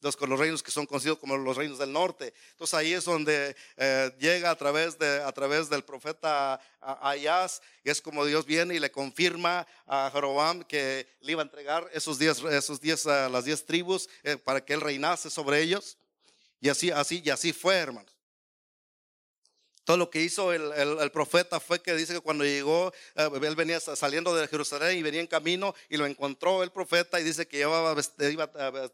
los, 0.00 0.20
los 0.20 0.38
reinos 0.38 0.62
que 0.62 0.70
son 0.70 0.86
conocidos 0.86 1.18
como 1.18 1.36
los 1.36 1.56
reinos 1.56 1.78
del 1.78 1.92
norte. 1.92 2.32
Entonces 2.50 2.74
ahí 2.74 2.92
es 2.92 3.04
donde 3.04 3.56
eh, 3.76 4.12
llega 4.18 4.50
a 4.50 4.56
través, 4.56 4.98
de, 4.98 5.22
a 5.22 5.32
través 5.32 5.68
del 5.68 5.84
profeta 5.84 6.60
Ayaz, 6.80 7.60
y 7.84 7.90
es 7.90 8.00
como 8.00 8.24
Dios 8.24 8.46
viene 8.46 8.74
y 8.74 8.78
le 8.78 8.90
confirma 8.90 9.66
a 9.86 10.10
Jeroboam 10.12 10.62
que 10.64 11.06
le 11.20 11.32
iba 11.32 11.42
a 11.42 11.44
entregar 11.44 11.88
esos 11.92 12.18
diez, 12.18 12.42
esos 12.42 12.80
diez, 12.80 13.04
uh, 13.06 13.28
las 13.30 13.44
diez 13.44 13.64
tribus 13.64 14.08
eh, 14.22 14.36
para 14.36 14.64
que 14.64 14.74
él 14.74 14.80
reinase 14.80 15.30
sobre 15.30 15.60
ellos. 15.60 15.96
Y 16.60 16.68
así, 16.68 16.90
así, 16.90 17.22
y 17.24 17.30
así 17.30 17.52
fue, 17.52 17.76
hermanos. 17.76 18.17
Todo 19.88 19.96
lo 19.96 20.10
que 20.10 20.20
hizo 20.20 20.52
el, 20.52 21.10
profeta 21.12 21.60
fue 21.60 21.80
que 21.80 21.94
dice 21.94 22.12
que 22.12 22.20
cuando 22.20 22.44
llegó, 22.44 22.92
eh, 23.14 23.30
él 23.42 23.56
venía 23.56 23.80
saliendo 23.80 24.34
de 24.34 24.46
Jerusalén 24.46 24.98
y 24.98 25.02
venía 25.02 25.22
en 25.22 25.26
camino 25.26 25.74
y 25.88 25.96
lo 25.96 26.04
encontró 26.04 26.62
el 26.62 26.70
profeta 26.70 27.18
y 27.18 27.24
dice 27.24 27.48
que 27.48 27.56
llevaba, 27.56 27.98
iba 28.18 28.50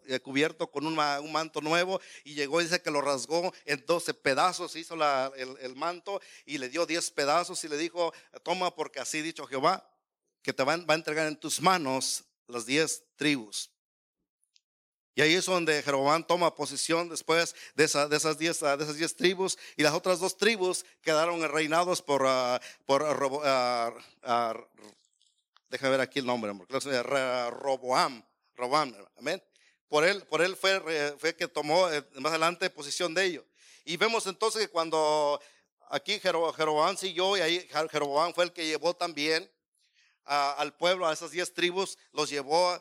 eh, 0.07 0.21
cubierto 0.21 0.71
con 0.71 0.87
un, 0.87 0.95
manto 0.95 1.61
nuevo 1.61 2.01
y 2.23 2.35
llegó 2.35 2.61
y 2.61 2.65
dice 2.67 2.81
que 2.81 2.93
lo 2.93 3.01
rasgó 3.01 3.53
en 3.65 3.85
12 3.85 4.15
pedazos, 4.15 4.77
hizo 4.77 4.95
el, 5.35 5.75
manto 5.75 6.21
y 6.47 6.59
le 6.59 6.69
dio 6.69 6.87
10 6.87 7.11
pedazos 7.11 7.65
y 7.65 7.69
le 7.69 7.77
dijo, 7.77 8.15
toma 8.45 8.73
porque 8.73 9.01
así 9.01 9.21
dicho 9.21 9.47
Jehová, 9.49 9.91
que 10.43 10.53
te 10.53 10.63
va, 10.63 10.77
va 10.77 10.95
a 10.95 10.97
entregar 10.97 11.27
en 11.27 11.35
tus 11.35 11.61
manos 11.61 12.23
las 12.47 12.67
10 12.67 13.03
tribus. 13.17 13.74
Y 15.17 15.23
ahí 15.23 15.35
es 15.35 15.47
donde 15.47 15.81
Jeroboam 15.83 16.27
toma 16.27 16.55
posición 16.55 17.09
después 17.09 17.55
de, 17.77 17.85
esas 17.85 18.39
diez, 18.39 18.59
tribus 19.17 19.57
y 19.77 19.83
las 19.85 19.95
otras 19.95 20.19
dos 20.19 20.37
tribus 20.37 20.85
quedaron 21.03 21.41
reinados 21.49 22.03
por, 22.03 22.23
uh, 22.23 22.59
por 22.85 23.03
uh, 23.03 23.93
ver 25.81 26.01
aquí 26.01 26.19
el 26.19 26.27
nombre, 26.27 26.53
Roboam, 27.51 28.25
Roboam, 28.57 28.95
amén. 29.17 29.43
Por 29.89 30.05
él, 30.05 30.23
por 30.25 30.43
él 30.43 30.57
fue, 30.57 31.15
fue 31.19 31.37
que 31.37 31.47
tomó 31.47 31.89
eh, 31.91 32.03
más 32.15 32.31
adelante 32.31 32.69
posición 32.71 33.15
de 33.15 33.25
ellos. 33.25 33.45
Y 33.85 33.97
vemos 33.97 34.27
entonces 34.27 34.63
que 34.63 34.69
cuando 34.69 35.41
aquí 35.91 36.19
Jeroboam 36.19 36.97
siguió 36.97 37.37
y 37.37 37.41
ahí 37.41 37.69
Jeroboam 37.91 38.35
fue 38.35 38.45
el 38.45 38.53
que 38.53 38.67
llevó 38.67 38.95
también 38.95 39.49
al 40.25 40.75
pueblo, 40.75 41.07
a 41.07 41.13
esas 41.13 41.31
diez 41.31 41.53
tribus, 41.53 41.99
los 42.13 42.31
llevó 42.31 42.81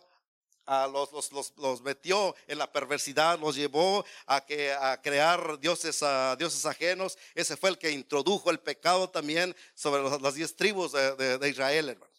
los, 0.67 1.31
los, 1.31 1.53
los, 1.57 1.81
metió 1.81 2.35
en 2.47 2.57
la 2.57 2.71
perversidad, 2.71 3.39
los 3.39 3.55
llevó 3.55 4.05
a, 4.25 4.45
que, 4.45 4.71
a 4.71 5.01
crear 5.01 5.59
dioses, 5.59 6.01
a 6.03 6.35
dioses 6.35 6.65
ajenos. 6.65 7.17
Ese 7.35 7.57
fue 7.57 7.69
el 7.69 7.77
que 7.77 7.91
introdujo 7.91 8.49
el 8.49 8.59
pecado 8.59 9.09
también 9.09 9.55
sobre 9.73 10.03
las 10.19 10.35
diez 10.35 10.55
tribus 10.55 10.93
de, 10.93 11.37
de, 11.37 11.49
Israel, 11.49 11.89
hermanos. 11.89 12.13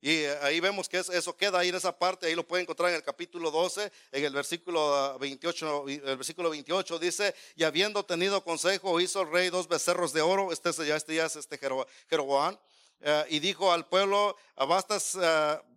Y 0.00 0.10
eh, 0.10 0.38
ahí 0.42 0.60
vemos 0.60 0.86
que 0.86 0.98
eso 0.98 1.34
queda 1.34 1.60
ahí 1.60 1.70
en 1.70 1.76
esa 1.76 1.98
parte, 1.98 2.26
ahí 2.26 2.34
lo 2.34 2.46
pueden 2.46 2.64
encontrar 2.64 2.90
en 2.90 2.96
el 2.96 3.02
capítulo 3.02 3.50
12, 3.50 3.90
en 4.12 4.24
el 4.24 4.34
versículo 4.34 5.18
28, 5.18 5.88
el 5.88 6.16
versículo 6.18 6.50
28 6.50 6.98
dice, 6.98 7.34
y 7.56 7.64
habiendo 7.64 8.04
tenido 8.04 8.44
consejo, 8.44 9.00
hizo 9.00 9.22
el 9.22 9.30
rey 9.30 9.48
dos 9.48 9.66
becerros 9.66 10.12
de 10.12 10.20
oro, 10.20 10.52
este, 10.52 10.70
ya, 10.86 10.96
este 10.96 11.16
es 11.16 11.36
este 11.36 11.58
Jeroboam, 12.10 12.58
eh, 13.00 13.24
y 13.30 13.38
dijo 13.38 13.72
al 13.72 13.86
pueblo, 13.86 14.36
bastas, 14.56 15.14
uh, 15.14 15.73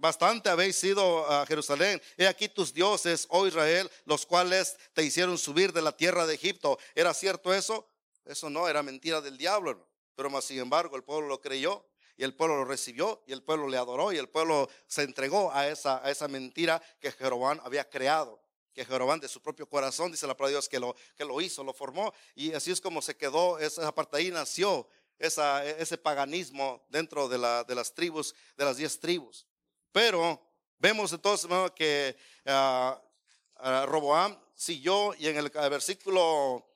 bastante 0.00 0.48
habéis 0.48 0.82
ido 0.82 1.30
a 1.30 1.46
Jerusalén. 1.46 2.00
He 2.16 2.26
aquí 2.26 2.48
tus 2.48 2.72
dioses, 2.72 3.26
oh 3.30 3.46
Israel, 3.46 3.90
los 4.04 4.26
cuales 4.26 4.76
te 4.92 5.04
hicieron 5.04 5.38
subir 5.38 5.72
de 5.72 5.82
la 5.82 5.96
tierra 5.96 6.26
de 6.26 6.34
Egipto. 6.34 6.78
¿Era 6.94 7.14
cierto 7.14 7.54
eso? 7.54 7.86
Eso 8.24 8.50
no, 8.50 8.68
era 8.68 8.82
mentira 8.82 9.20
del 9.20 9.36
diablo. 9.36 9.86
Pero 10.14 10.30
más 10.30 10.44
sin 10.44 10.58
embargo 10.58 10.96
el 10.96 11.04
pueblo 11.04 11.28
lo 11.28 11.40
creyó. 11.40 11.86
y 12.16 12.24
el 12.24 12.34
pueblo 12.34 12.56
lo 12.56 12.64
recibió 12.66 13.22
y 13.26 13.32
el 13.32 13.42
pueblo 13.42 13.66
le 13.66 13.78
adoró 13.78 14.12
y 14.12 14.18
el 14.18 14.28
pueblo 14.28 14.68
se 14.86 15.02
entregó 15.02 15.50
a 15.52 15.68
esa, 15.68 16.04
a 16.04 16.10
esa 16.10 16.28
mentira 16.28 16.82
que 17.00 17.12
Jeroboam 17.12 17.60
había 17.64 17.88
creado. 17.88 18.42
Que 18.74 18.84
Jeroboam 18.84 19.20
de 19.20 19.28
su 19.28 19.40
propio 19.40 19.66
corazón, 19.66 20.12
dice 20.12 20.26
la 20.26 20.36
palabra 20.36 20.50
de 20.50 20.54
Dios, 20.56 20.68
que 20.68 20.78
lo, 20.78 20.94
que 21.16 21.24
lo 21.24 21.40
hizo, 21.40 21.64
lo 21.64 21.72
formó. 21.72 22.12
Y 22.34 22.52
así 22.52 22.70
es 22.70 22.80
como 22.80 23.00
se 23.00 23.16
quedó, 23.16 23.58
esa 23.58 23.94
parte 23.94 24.18
ahí 24.18 24.30
nació 24.30 24.86
esa, 25.20 25.64
ese 25.64 25.98
paganismo 25.98 26.82
dentro 26.88 27.28
de, 27.28 27.38
la, 27.38 27.62
de 27.62 27.74
las 27.74 27.94
tribus, 27.94 28.34
de 28.56 28.64
las 28.64 28.76
diez 28.78 28.98
tribus. 28.98 29.46
Pero 29.92 30.40
vemos 30.78 31.12
entonces 31.12 31.50
que 31.74 32.16
uh, 32.46 33.86
Roboam 33.86 34.38
siguió 34.54 35.14
y 35.18 35.28
en 35.28 35.36
el, 35.36 35.50
versículo 35.50 36.66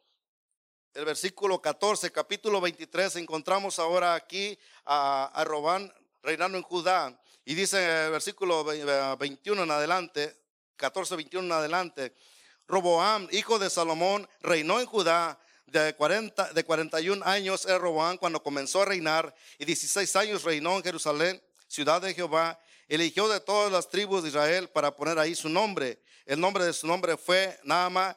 el 0.95 1.05
versículo 1.05 1.61
14, 1.61 2.13
capítulo 2.13 2.61
23, 2.61 3.17
encontramos 3.17 3.79
ahora 3.79 4.15
aquí 4.15 4.59
a, 4.85 5.43
Robán 5.47 5.93
reinando 6.23 6.57
en 6.57 6.63
Judá. 6.63 7.21
Y 7.45 7.55
dice 7.55 7.83
en 7.83 8.07
el 8.07 8.11
versículo 8.13 8.65
21 8.65 9.63
en 9.65 9.71
adelante, 9.71 10.37
14, 10.77 11.17
21 11.17 11.47
en 11.47 11.53
adelante, 11.53 12.15
Roboam, 12.67 13.29
hijo 13.33 13.59
de 13.59 13.69
Salomón, 13.69 14.29
reinó 14.41 14.81
en 14.81 14.87
Judá 14.87 15.39
de, 15.67 15.95
40, 15.95 16.53
de 16.53 16.65
41 16.65 17.25
años 17.25 17.67
era 17.67 17.79
Roboam 17.79 18.17
cuando 18.17 18.43
comenzó 18.43 18.83
a 18.83 18.85
reinar 18.87 19.35
y 19.59 19.65
16 19.65 20.17
años 20.17 20.45
reinó 20.45 20.77
en 20.77 20.85
Jerusalén, 20.85 21.43
ciudad 21.67 22.01
de 22.01 22.15
Jehová. 22.15 22.59
Eligió 22.89 23.29
de 23.29 23.41
todas 23.41 23.73
las 23.73 23.89
tribus 23.89 24.23
de 24.23 24.29
Israel 24.29 24.69
para 24.69 24.95
poner 24.95 25.19
ahí 25.19 25.35
su 25.35 25.49
nombre. 25.49 26.01
El 26.27 26.41
nombre 26.41 26.65
de 26.65 26.73
su 26.73 26.87
nombre 26.87 27.17
fue 27.17 27.59
Naama, 27.65 28.17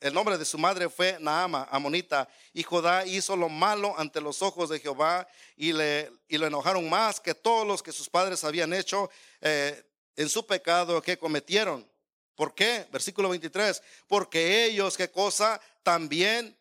el 0.00 0.12
nombre 0.12 0.36
de 0.36 0.44
su 0.44 0.58
madre 0.58 0.90
fue 0.90 1.16
Naama, 1.20 1.66
Amonita, 1.70 2.28
y 2.52 2.62
Judá 2.62 3.06
hizo 3.06 3.36
lo 3.36 3.48
malo 3.48 3.94
ante 3.98 4.20
los 4.20 4.42
ojos 4.42 4.68
de 4.68 4.78
Jehová 4.78 5.26
y 5.56 5.72
le, 5.72 6.12
y 6.28 6.36
lo 6.36 6.46
enojaron 6.46 6.88
más 6.90 7.20
que 7.20 7.34
todos 7.34 7.66
los 7.66 7.82
que 7.82 7.92
sus 7.92 8.10
padres 8.10 8.44
habían 8.44 8.74
hecho 8.74 9.10
eh, 9.40 9.82
en 10.16 10.28
su 10.28 10.46
pecado 10.46 11.00
que 11.00 11.16
cometieron. 11.16 11.88
¿Por 12.34 12.54
qué? 12.54 12.86
Versículo 12.90 13.28
23. 13.30 13.82
Porque 14.06 14.64
ellos, 14.64 14.96
¿qué 14.96 15.10
cosa? 15.10 15.60
También 15.82 16.54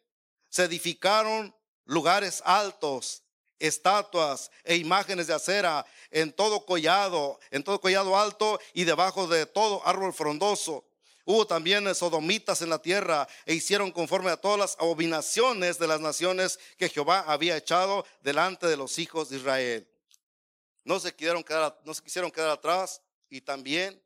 se 0.49 0.63
edificaron 0.63 1.53
lugares 1.85 2.41
altos, 2.45 3.22
estatuas 3.67 4.51
e 4.63 4.75
imágenes 4.75 5.27
de 5.27 5.33
acera 5.33 5.85
en 6.11 6.31
todo 6.31 6.65
collado, 6.65 7.39
en 7.51 7.63
todo 7.63 7.79
collado 7.79 8.17
alto 8.17 8.59
y 8.73 8.83
debajo 8.83 9.27
de 9.27 9.45
todo 9.45 9.85
árbol 9.87 10.13
frondoso 10.13 10.85
Hubo 11.25 11.47
también 11.47 11.93
sodomitas 11.95 12.61
en 12.61 12.69
la 12.69 12.81
tierra 12.81 13.27
e 13.45 13.53
hicieron 13.53 13.91
conforme 13.91 14.29
a 14.29 14.37
todas 14.37 14.59
las 14.59 14.77
abominaciones 14.77 15.79
de 15.79 15.87
las 15.87 16.01
naciones 16.01 16.59
que 16.77 16.89
Jehová 16.89 17.23
había 17.27 17.55
echado 17.55 18.05
delante 18.21 18.67
de 18.67 18.75
los 18.75 18.99
hijos 18.99 19.29
de 19.29 19.37
Israel. 19.37 19.87
No 20.83 20.99
se 20.99 21.15
quisieron 21.15 21.43
quedar, 21.43 21.79
no 21.85 21.93
se 21.93 22.03
quisieron 22.03 22.29
quedar 22.29 22.49
atrás 22.49 23.01
y 23.29 23.39
también, 23.39 24.01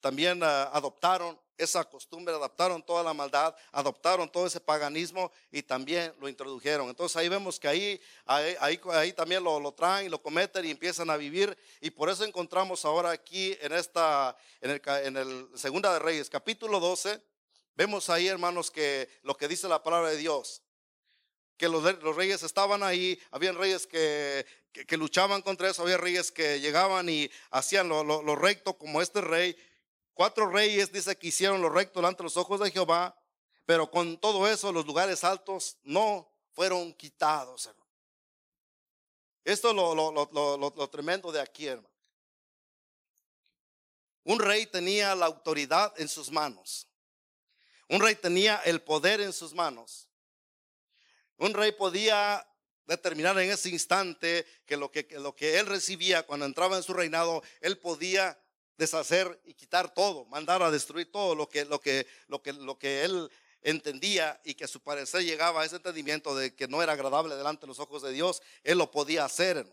también 0.00 0.42
ah, 0.42 0.70
adoptaron 0.74 1.40
esa 1.58 1.84
costumbre, 1.84 2.34
adaptaron 2.34 2.82
toda 2.82 3.02
la 3.02 3.12
maldad, 3.12 3.54
adoptaron 3.72 4.30
todo 4.30 4.46
ese 4.46 4.60
paganismo 4.60 5.30
y 5.50 5.62
también 5.62 6.14
lo 6.20 6.28
introdujeron. 6.28 6.88
Entonces 6.88 7.16
ahí 7.16 7.28
vemos 7.28 7.58
que 7.58 7.68
ahí, 7.68 8.00
ahí, 8.24 8.80
ahí, 8.92 9.12
también 9.12 9.42
lo, 9.42 9.58
lo, 9.58 9.72
traen, 9.72 10.10
lo 10.10 10.22
cometen 10.22 10.64
y 10.64 10.70
empiezan 10.70 11.10
a 11.10 11.16
vivir. 11.16 11.56
Y 11.80 11.90
por 11.90 12.08
eso 12.08 12.24
encontramos 12.24 12.84
ahora 12.84 13.10
aquí 13.10 13.56
en 13.60 13.72
esta, 13.72 14.36
en 14.60 14.70
el, 14.70 14.82
en 15.04 15.16
el 15.16 15.48
Segunda 15.54 15.92
de 15.92 15.98
Reyes, 15.98 16.30
capítulo 16.30 16.78
12, 16.78 17.20
vemos 17.74 18.08
ahí, 18.08 18.28
hermanos, 18.28 18.70
que 18.70 19.08
lo 19.22 19.36
que 19.36 19.48
dice 19.48 19.68
la 19.68 19.82
palabra 19.82 20.10
de 20.10 20.16
Dios, 20.16 20.62
que 21.56 21.68
los, 21.68 21.82
los 22.02 22.16
reyes 22.16 22.42
estaban 22.44 22.82
ahí, 22.84 23.20
habían 23.32 23.56
reyes 23.56 23.86
que, 23.86 24.46
que, 24.72 24.96
luchaban 24.96 25.42
contra 25.42 25.68
eso, 25.68 25.82
había 25.82 25.96
reyes 25.96 26.30
que 26.30 26.60
llegaban 26.60 27.08
y 27.08 27.28
hacían 27.50 27.88
lo, 27.88 28.04
lo, 28.04 28.22
lo 28.22 28.36
recto 28.36 28.78
como 28.78 29.02
este 29.02 29.20
rey, 29.20 29.56
Cuatro 30.18 30.50
reyes 30.50 30.90
dice 30.90 31.16
que 31.16 31.28
hicieron 31.28 31.62
lo 31.62 31.68
recto 31.68 32.00
delante 32.00 32.18
de 32.18 32.24
los 32.24 32.36
ojos 32.36 32.58
de 32.58 32.72
Jehová, 32.72 33.16
pero 33.64 33.88
con 33.88 34.18
todo 34.18 34.48
eso 34.48 34.72
los 34.72 34.84
lugares 34.84 35.22
altos 35.22 35.76
no 35.84 36.28
fueron 36.50 36.92
quitados. 36.92 37.70
Esto 39.44 39.70
es 39.70 39.76
lo, 39.76 40.88
tremendo 40.88 41.30
de 41.30 41.40
aquí, 41.40 41.68
hermano. 41.68 41.88
Un 44.24 44.40
rey 44.40 44.66
tenía 44.66 45.14
la 45.14 45.26
autoridad 45.26 45.94
en 46.00 46.08
sus 46.08 46.32
manos. 46.32 46.88
Un 47.88 48.00
rey 48.00 48.16
tenía 48.16 48.56
el 48.64 48.82
poder 48.82 49.20
en 49.20 49.32
sus 49.32 49.54
manos. 49.54 50.08
Un 51.36 51.54
rey 51.54 51.70
podía 51.70 52.44
determinar 52.86 53.38
en 53.38 53.52
ese 53.52 53.68
instante 53.68 54.44
que 54.66 54.76
lo 54.76 54.90
que, 54.90 55.06
que 55.06 55.20
lo 55.20 55.36
que 55.36 55.60
él 55.60 55.66
recibía 55.66 56.24
cuando 56.24 56.44
entraba 56.44 56.76
en 56.76 56.82
su 56.82 56.92
reinado, 56.92 57.40
él 57.60 57.78
podía 57.78 58.36
deshacer 58.78 59.38
y 59.44 59.54
quitar 59.54 59.92
todo, 59.92 60.24
mandar 60.26 60.62
a 60.62 60.70
destruir 60.70 61.10
todo 61.10 61.34
lo 61.34 61.48
que, 61.48 61.64
lo 61.64 61.80
que, 61.80 62.06
lo 62.28 62.40
que, 62.40 62.52
lo 62.52 62.78
que 62.78 63.04
él 63.04 63.30
entendía 63.60 64.40
y 64.44 64.54
que 64.54 64.64
a 64.64 64.68
su 64.68 64.80
parecer 64.80 65.24
llegaba 65.24 65.62
a 65.62 65.64
ese 65.64 65.76
entendimiento 65.76 66.34
de 66.34 66.54
que 66.54 66.68
no 66.68 66.80
era 66.80 66.92
agradable 66.92 67.34
delante 67.34 67.62
de 67.62 67.66
los 67.66 67.80
ojos 67.80 68.02
de 68.02 68.12
Dios, 68.12 68.40
él 68.62 68.78
lo 68.78 68.90
podía 68.90 69.24
hacer. 69.24 69.66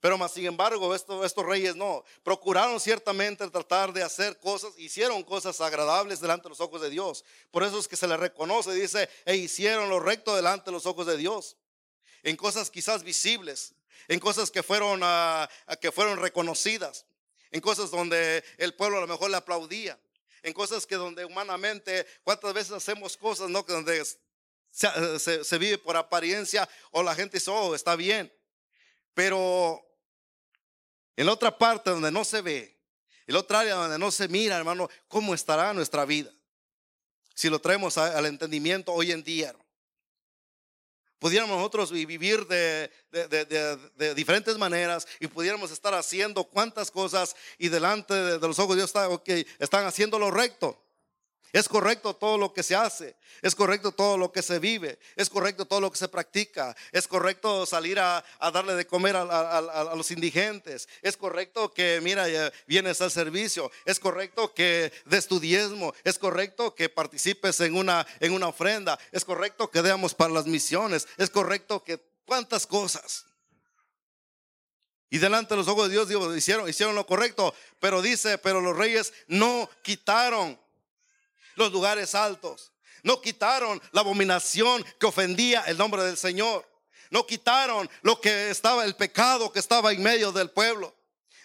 Pero 0.00 0.16
más 0.16 0.32
sin 0.32 0.46
embargo, 0.46 0.94
estos, 0.94 1.24
estos 1.26 1.44
reyes 1.44 1.76
no, 1.76 2.04
procuraron 2.22 2.80
ciertamente 2.80 3.48
tratar 3.50 3.92
de 3.92 4.02
hacer 4.02 4.38
cosas, 4.38 4.72
hicieron 4.78 5.22
cosas 5.22 5.60
agradables 5.60 6.20
delante 6.20 6.44
de 6.44 6.50
los 6.50 6.60
ojos 6.60 6.80
de 6.80 6.90
Dios. 6.90 7.24
Por 7.50 7.64
eso 7.64 7.78
es 7.78 7.86
que 7.86 7.96
se 7.96 8.08
les 8.08 8.18
reconoce, 8.18 8.72
dice, 8.72 9.10
e 9.26 9.36
hicieron 9.36 9.90
lo 9.90 10.00
recto 10.00 10.34
delante 10.34 10.66
de 10.66 10.72
los 10.72 10.86
ojos 10.86 11.06
de 11.06 11.16
Dios. 11.18 11.56
En 12.22 12.36
cosas 12.36 12.70
quizás 12.70 13.02
visibles, 13.02 13.74
en 14.08 14.20
cosas 14.20 14.50
que 14.50 14.62
fueron, 14.62 15.00
ah, 15.02 15.48
que 15.80 15.92
fueron 15.92 16.18
reconocidas 16.18 17.04
en 17.56 17.62
cosas 17.62 17.90
donde 17.90 18.44
el 18.58 18.74
pueblo 18.74 18.98
a 18.98 19.00
lo 19.00 19.06
mejor 19.06 19.30
le 19.30 19.38
aplaudía, 19.38 19.98
en 20.42 20.52
cosas 20.52 20.84
que 20.84 20.96
donde 20.96 21.24
humanamente, 21.24 22.06
¿cuántas 22.22 22.52
veces 22.52 22.72
hacemos 22.72 23.16
cosas, 23.16 23.48
no? 23.48 23.62
Donde 23.62 24.04
se, 24.70 25.58
vive 25.58 25.78
por 25.78 25.96
apariencia 25.96 26.68
o 26.90 27.02
la 27.02 27.14
gente 27.14 27.38
dice, 27.38 27.50
oh, 27.50 27.74
está 27.74 27.96
bien. 27.96 28.30
Pero 29.14 29.82
en 31.16 31.24
la 31.24 31.32
otra 31.32 31.56
parte 31.56 31.88
donde 31.88 32.12
no 32.12 32.26
se 32.26 32.42
ve, 32.42 32.78
en 33.26 33.32
la 33.32 33.40
otra 33.40 33.60
área 33.60 33.74
donde 33.76 33.98
no 33.98 34.10
se 34.10 34.28
mira, 34.28 34.58
hermano, 34.58 34.90
¿cómo 35.08 35.32
estará 35.32 35.72
nuestra 35.72 36.04
vida? 36.04 36.30
Si 37.34 37.48
lo 37.48 37.58
traemos 37.58 37.96
al 37.96 38.26
entendimiento 38.26 38.92
hoy 38.92 39.12
en 39.12 39.24
día 39.24 39.56
pudiéramos 41.18 41.56
nosotros 41.56 41.90
vivir 41.90 42.46
de, 42.46 42.90
de, 43.10 44.14
diferentes 44.14 44.56
maneras 44.58 45.06
y 45.20 45.26
pudiéramos 45.26 45.70
estar 45.70 45.94
haciendo 45.94 46.44
cuantas 46.44 46.90
cosas 46.90 47.34
y 47.58 47.68
delante 47.68 48.14
de, 48.14 48.38
los 48.38 48.58
ojos 48.58 48.70
de 48.70 48.82
Dios 48.82 48.90
está, 48.90 49.08
okay, 49.08 49.46
están 49.58 49.86
haciendo 49.86 50.18
lo 50.18 50.30
recto. 50.30 50.85
Es 51.52 51.68
correcto 51.68 52.14
todo 52.14 52.36
lo 52.36 52.52
que 52.52 52.62
se 52.62 52.74
hace, 52.74 53.16
es 53.40 53.54
correcto 53.54 53.92
todo 53.92 54.18
lo 54.18 54.32
que 54.32 54.42
se 54.42 54.58
vive, 54.58 54.98
es 55.14 55.30
correcto 55.30 55.64
todo 55.64 55.80
lo 55.80 55.90
que 55.90 55.98
se 55.98 56.08
practica, 56.08 56.76
es 56.92 57.06
correcto 57.08 57.64
salir 57.66 57.98
a, 57.98 58.24
darle 58.52 58.74
de 58.74 58.86
comer 58.86 59.16
a, 59.16 59.94
los 59.96 60.10
indigentes, 60.10 60.88
es 61.02 61.16
correcto 61.16 61.72
que, 61.72 62.00
mira, 62.02 62.26
vienes 62.66 63.00
al 63.00 63.10
servicio, 63.10 63.70
es 63.84 63.98
correcto 63.98 64.52
que 64.52 64.92
des 65.06 65.26
tu 65.26 65.40
diezmo, 65.40 65.94
es 66.04 66.18
correcto 66.18 66.74
que 66.74 66.88
participes 66.88 67.60
en 67.60 67.76
una, 67.76 68.06
en 68.20 68.32
una 68.32 68.48
ofrenda, 68.48 68.98
es 69.12 69.24
correcto 69.24 69.70
que 69.70 69.82
demos 69.82 70.14
para 70.14 70.34
las 70.34 70.46
misiones, 70.46 71.08
es 71.16 71.30
correcto 71.30 71.82
que 71.82 72.00
cuántas 72.26 72.66
cosas. 72.66 73.24
Y 75.08 75.18
delante 75.18 75.54
de 75.54 75.58
los 75.58 75.68
ojos 75.68 75.88
de 75.88 76.04
Dios 76.04 76.36
hicieron 76.66 76.94
lo 76.94 77.06
correcto, 77.06 77.54
pero 77.78 78.02
dice, 78.02 78.38
pero 78.38 78.60
los 78.60 78.76
reyes 78.76 79.12
no 79.28 79.70
quitaron 79.82 80.60
los 81.56 81.72
lugares 81.72 82.14
altos. 82.14 82.72
No 83.02 83.20
quitaron 83.20 83.80
la 83.92 84.00
abominación 84.00 84.84
que 84.98 85.06
ofendía 85.06 85.62
el 85.66 85.76
nombre 85.76 86.02
del 86.02 86.16
Señor. 86.16 86.66
No 87.10 87.26
quitaron 87.26 87.88
lo 88.02 88.20
que 88.20 88.50
estaba, 88.50 88.84
el 88.84 88.96
pecado 88.96 89.52
que 89.52 89.58
estaba 89.58 89.92
en 89.92 90.02
medio 90.02 90.32
del 90.32 90.50
pueblo. 90.50 90.94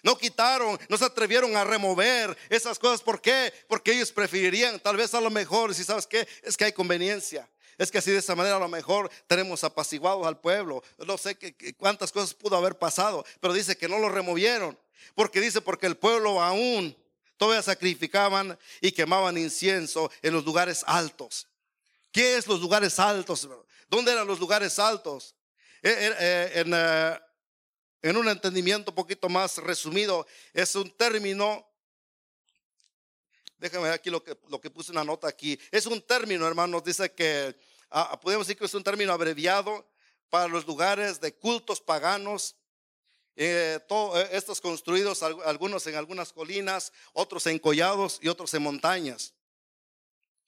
No 0.03 0.17
quitaron, 0.17 0.79
no 0.89 0.97
se 0.97 1.05
atrevieron 1.05 1.55
a 1.55 1.63
remover 1.63 2.35
esas 2.49 2.79
cosas. 2.79 3.01
¿Por 3.01 3.21
qué? 3.21 3.53
Porque 3.67 3.91
ellos 3.93 4.11
preferirían, 4.11 4.79
tal 4.79 4.97
vez 4.97 5.13
a 5.13 5.21
lo 5.21 5.29
mejor, 5.29 5.75
si 5.75 5.83
sabes 5.83 6.07
qué, 6.07 6.27
es 6.43 6.57
que 6.57 6.65
hay 6.65 6.73
conveniencia. 6.73 7.47
Es 7.77 7.91
que 7.91 7.99
así 7.99 8.11
de 8.11 8.17
esa 8.17 8.35
manera 8.35 8.57
a 8.57 8.59
lo 8.59 8.67
mejor 8.67 9.09
tenemos 9.27 9.63
apaciguados 9.63 10.25
al 10.25 10.39
pueblo. 10.39 10.83
No 10.97 11.17
sé 11.17 11.37
cuántas 11.77 12.11
cosas 12.11 12.33
pudo 12.33 12.57
haber 12.57 12.77
pasado, 12.77 13.23
pero 13.39 13.53
dice 13.53 13.77
que 13.77 13.87
no 13.87 13.99
lo 13.99 14.09
removieron. 14.09 14.77
Porque 15.15 15.41
dice, 15.41 15.61
porque 15.61 15.87
el 15.87 15.97
pueblo 15.97 16.41
aún 16.41 16.95
todavía 17.41 17.63
sacrificaban 17.63 18.55
y 18.81 18.91
quemaban 18.91 19.35
incienso 19.35 20.11
en 20.21 20.31
los 20.31 20.45
lugares 20.45 20.83
altos. 20.85 21.47
¿Qué 22.11 22.37
es 22.37 22.45
los 22.45 22.61
lugares 22.61 22.99
altos? 22.99 23.49
¿Dónde 23.89 24.11
eran 24.11 24.27
los 24.27 24.39
lugares 24.39 24.77
altos? 24.77 25.33
Eh, 25.81 26.13
eh, 26.19 26.63
eh, 26.63 27.19
en, 28.03 28.15
un 28.15 28.27
entendimiento 28.27 28.91
un 28.91 28.95
poquito 28.95 29.27
más 29.27 29.57
resumido, 29.57 30.27
es 30.53 30.75
un 30.75 30.95
término 30.95 31.67
Déjame 33.57 33.85
ver 33.85 33.93
aquí 33.93 34.11
lo 34.11 34.23
que, 34.23 34.37
lo 34.47 34.61
que 34.61 34.69
puse 34.69 34.91
una 34.91 35.03
nota 35.03 35.27
aquí. 35.27 35.59
Es 35.71 35.87
un 35.87 35.99
término, 35.99 36.47
hermanos, 36.47 36.83
dice 36.83 37.11
que, 37.11 37.55
ah, 37.89 38.19
podemos 38.19 38.45
decir 38.45 38.57
que 38.57 38.65
es 38.65 38.73
un 38.75 38.83
término 38.83 39.13
abreviado 39.13 39.87
para 40.29 40.47
los 40.47 40.67
lugares 40.67 41.19
de 41.19 41.33
cultos 41.33 41.81
paganos. 41.81 42.55
Eh, 43.35 43.79
eh, 43.89 44.29
estos 44.31 44.59
construidos, 44.59 45.23
algunos 45.23 45.87
en 45.87 45.95
algunas 45.95 46.33
colinas, 46.33 46.91
otros 47.13 47.47
en 47.47 47.59
collados 47.59 48.19
y 48.21 48.27
otros 48.27 48.53
en 48.53 48.63
montañas. 48.63 49.33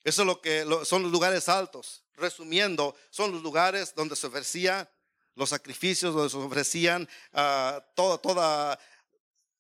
Eso 0.04 0.24
es 0.24 0.26
lo 0.26 0.42
que 0.42 0.66
son 0.84 1.04
los 1.04 1.12
lugares 1.12 1.48
altos. 1.48 2.04
Resumiendo, 2.16 2.96
son 3.10 3.32
los 3.32 3.42
lugares 3.42 3.96
donde 3.96 4.16
se 4.16 4.28
ofrecían 4.28 4.88
los 5.36 5.50
sacrificios, 5.50 6.14
donde 6.14 6.30
se 6.30 6.38
ofrecían 6.38 7.08
ah, 7.32 7.84
toda, 7.96 8.18
toda, 8.18 8.80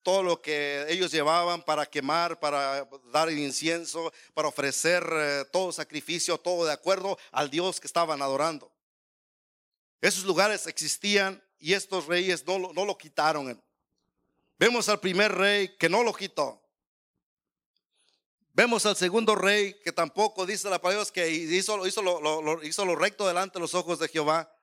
todo 0.04 0.22
lo 0.22 0.42
que 0.42 0.86
ellos 0.90 1.12
llevaban 1.12 1.64
para 1.64 1.86
quemar, 1.86 2.40
para 2.40 2.88
dar 3.12 3.30
el 3.30 3.40
incienso, 3.40 4.14
para 4.34 4.50
ofrecer 4.50 5.04
eh, 5.12 5.46
todo 5.52 5.72
sacrificio, 5.72 6.38
todo 6.38 6.66
de 6.66 6.74
acuerdo 6.74 7.18
al 7.32 7.50
Dios 7.50 7.80
que 7.80 7.88
estaban 7.88 8.22
adorando. 8.22 8.72
Esos 10.02 10.26
lugares 10.26 10.68
existían 10.68 11.42
y 11.64 11.74
estos 11.74 12.08
reyes 12.08 12.46
no, 12.46 12.60
no 12.60 12.84
lo 12.84 12.98
quitaron. 12.98 13.64
Vemos 14.60 14.90
al 14.90 15.00
primer 15.00 15.32
rey 15.32 15.78
que 15.78 15.88
no 15.88 16.04
lo 16.04 16.14
quitó. 16.14 16.62
Vemos 18.52 18.86
al 18.86 18.98
segundo 18.98 19.34
rey 19.34 19.80
que 19.82 19.94
tampoco 19.94 20.46
dice 20.46 20.70
la 20.70 20.82
palabra 20.82 21.06
que 21.14 21.30
hizo, 21.30 21.88
hizo, 21.88 22.02
lo, 22.02 22.64
hizo 22.64 22.84
lo 22.84 22.96
recto 22.98 23.26
delante 23.26 23.54
de 23.54 23.62
los 23.62 23.76
ojos 23.76 23.98
de 23.98 24.10
Jehová, 24.10 24.54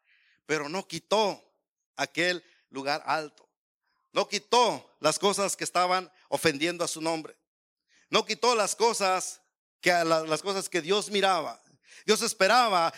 pero 0.45 0.69
no 0.69 0.87
quitó 0.87 1.43
aquel 1.97 2.45
lugar 2.69 3.03
alto. 3.07 3.49
No 4.13 4.29
quitó 4.29 4.95
las 5.01 5.19
cosas 5.19 5.57
que 5.57 5.65
estaban 5.65 6.13
ofendiendo 6.29 6.85
a 6.85 6.89
su 6.89 7.01
nombre. 7.01 7.35
No 8.11 8.27
quitó 8.27 8.55
las 8.55 8.77
cosas 8.77 9.41
que 9.81 9.91
las 10.05 10.43
cosas 10.43 10.69
que 10.69 10.83
Dios 10.83 11.11
miraba. 11.11 11.63
Dios 12.05 12.21
esperaba 12.21 12.93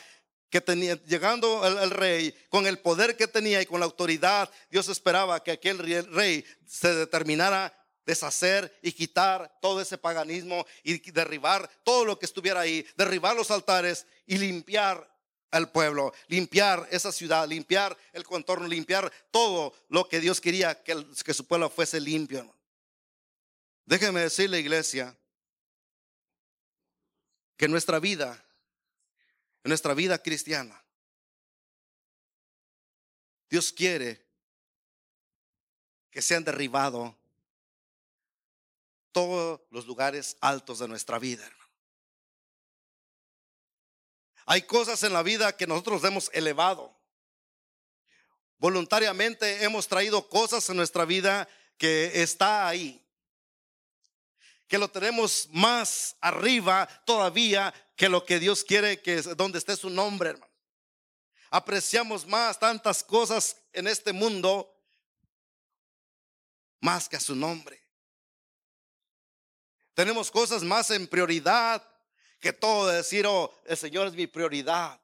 que 0.52 0.60
tenía, 0.60 1.02
llegando 1.04 1.66
el, 1.66 1.90
rey, 1.90 2.34
con 2.50 2.66
el 2.66 2.78
poder 2.78 3.16
que 3.16 3.26
tenía 3.26 3.62
y 3.62 3.64
con 3.64 3.80
la 3.80 3.86
autoridad, 3.86 4.50
Dios 4.70 4.86
esperaba 4.90 5.42
que 5.42 5.52
aquel 5.52 5.78
rey 5.78 6.44
se 6.66 6.94
determinara 6.94 7.74
deshacer 8.04 8.78
y 8.82 8.92
quitar 8.92 9.58
todo 9.62 9.80
ese 9.80 9.96
paganismo 9.96 10.66
y 10.82 10.98
derribar 11.10 11.70
todo 11.84 12.04
lo 12.04 12.18
que 12.18 12.26
estuviera 12.26 12.60
ahí, 12.60 12.86
derribar 12.98 13.34
los 13.34 13.50
altares 13.50 14.06
y 14.26 14.36
limpiar 14.36 15.10
al 15.52 15.72
pueblo, 15.72 16.12
limpiar 16.26 16.86
esa 16.90 17.12
ciudad, 17.12 17.48
limpiar 17.48 17.96
el 18.12 18.24
contorno, 18.24 18.68
limpiar 18.68 19.10
todo 19.30 19.72
lo 19.88 20.06
que 20.06 20.20
Dios 20.20 20.38
quería 20.38 20.82
que, 20.82 21.06
que 21.24 21.32
su 21.32 21.46
pueblo 21.46 21.70
fuese 21.70 21.98
limpio. 21.98 22.54
Déjeme 23.86 24.20
decirle, 24.20 24.60
iglesia, 24.60 25.16
que 27.56 27.68
nuestra 27.68 27.98
vida, 28.00 28.44
nuestra 29.70 29.94
vida 29.94 30.18
cristiana, 30.18 30.82
Dios 33.48 33.72
quiere 33.72 34.26
que 36.10 36.22
sean 36.22 36.44
derribados 36.44 37.14
todos 39.12 39.60
los 39.70 39.86
lugares 39.86 40.36
altos 40.40 40.78
de 40.78 40.88
nuestra 40.88 41.18
vida, 41.18 41.50
hay 44.46 44.62
cosas 44.62 45.02
en 45.02 45.12
la 45.12 45.22
vida 45.22 45.56
que 45.56 45.66
nosotros 45.66 46.02
hemos 46.04 46.30
elevado. 46.32 46.94
Voluntariamente 48.58 49.64
hemos 49.64 49.88
traído 49.88 50.28
cosas 50.28 50.68
en 50.68 50.76
nuestra 50.76 51.04
vida 51.04 51.48
que 51.76 52.22
está 52.22 52.68
ahí. 52.68 53.04
Que 54.68 54.78
lo 54.78 54.88
tenemos 54.88 55.48
más 55.52 56.16
arriba 56.20 56.88
todavía 57.04 57.72
que 58.02 58.08
lo 58.08 58.26
que 58.26 58.40
Dios 58.40 58.64
quiere 58.64 59.00
que 59.00 59.14
es 59.14 59.36
donde 59.36 59.58
esté 59.58 59.76
su 59.76 59.88
nombre, 59.88 60.30
hermano. 60.30 60.52
Apreciamos 61.50 62.26
más 62.26 62.58
tantas 62.58 63.04
cosas 63.04 63.56
en 63.72 63.86
este 63.86 64.12
mundo 64.12 64.76
más 66.80 67.08
que 67.08 67.14
a 67.14 67.20
su 67.20 67.36
nombre. 67.36 67.80
Tenemos 69.94 70.32
cosas 70.32 70.64
más 70.64 70.90
en 70.90 71.06
prioridad 71.06 71.80
que 72.40 72.52
todo 72.52 72.88
decir, 72.88 73.24
oh, 73.24 73.56
el 73.66 73.76
Señor 73.76 74.08
es 74.08 74.14
mi 74.14 74.26
prioridad. 74.26 75.00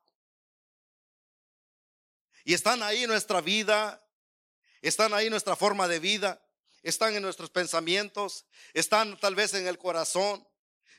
Y 2.42 2.52
están 2.52 2.82
ahí 2.82 3.06
nuestra 3.06 3.40
vida, 3.40 4.04
están 4.82 5.14
ahí 5.14 5.30
nuestra 5.30 5.54
forma 5.54 5.86
de 5.86 6.00
vida, 6.00 6.44
están 6.82 7.14
en 7.14 7.22
nuestros 7.22 7.50
pensamientos, 7.50 8.44
están 8.74 9.16
tal 9.20 9.36
vez 9.36 9.54
en 9.54 9.68
el 9.68 9.78
corazón. 9.78 10.44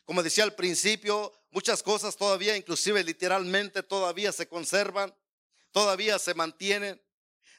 Como 0.10 0.24
decía 0.24 0.44
al 0.44 0.56
principio, 0.56 1.32
muchas 1.52 1.84
cosas 1.84 2.18
todavía, 2.18 2.58
inclusive 2.58 3.04
literalmente, 3.04 3.84
todavía 3.84 4.32
se 4.32 4.48
conservan, 4.48 5.14
todavía 5.72 6.18
se 6.18 6.34
mantienen, 6.34 7.00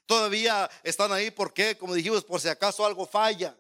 todavía 0.04 0.68
están 0.82 1.12
ahí 1.12 1.30
porque, 1.30 1.78
como 1.78 1.94
dijimos, 1.94 2.24
por 2.24 2.40
si 2.40 2.48
acaso 2.48 2.84
algo 2.84 3.06
falla, 3.06 3.56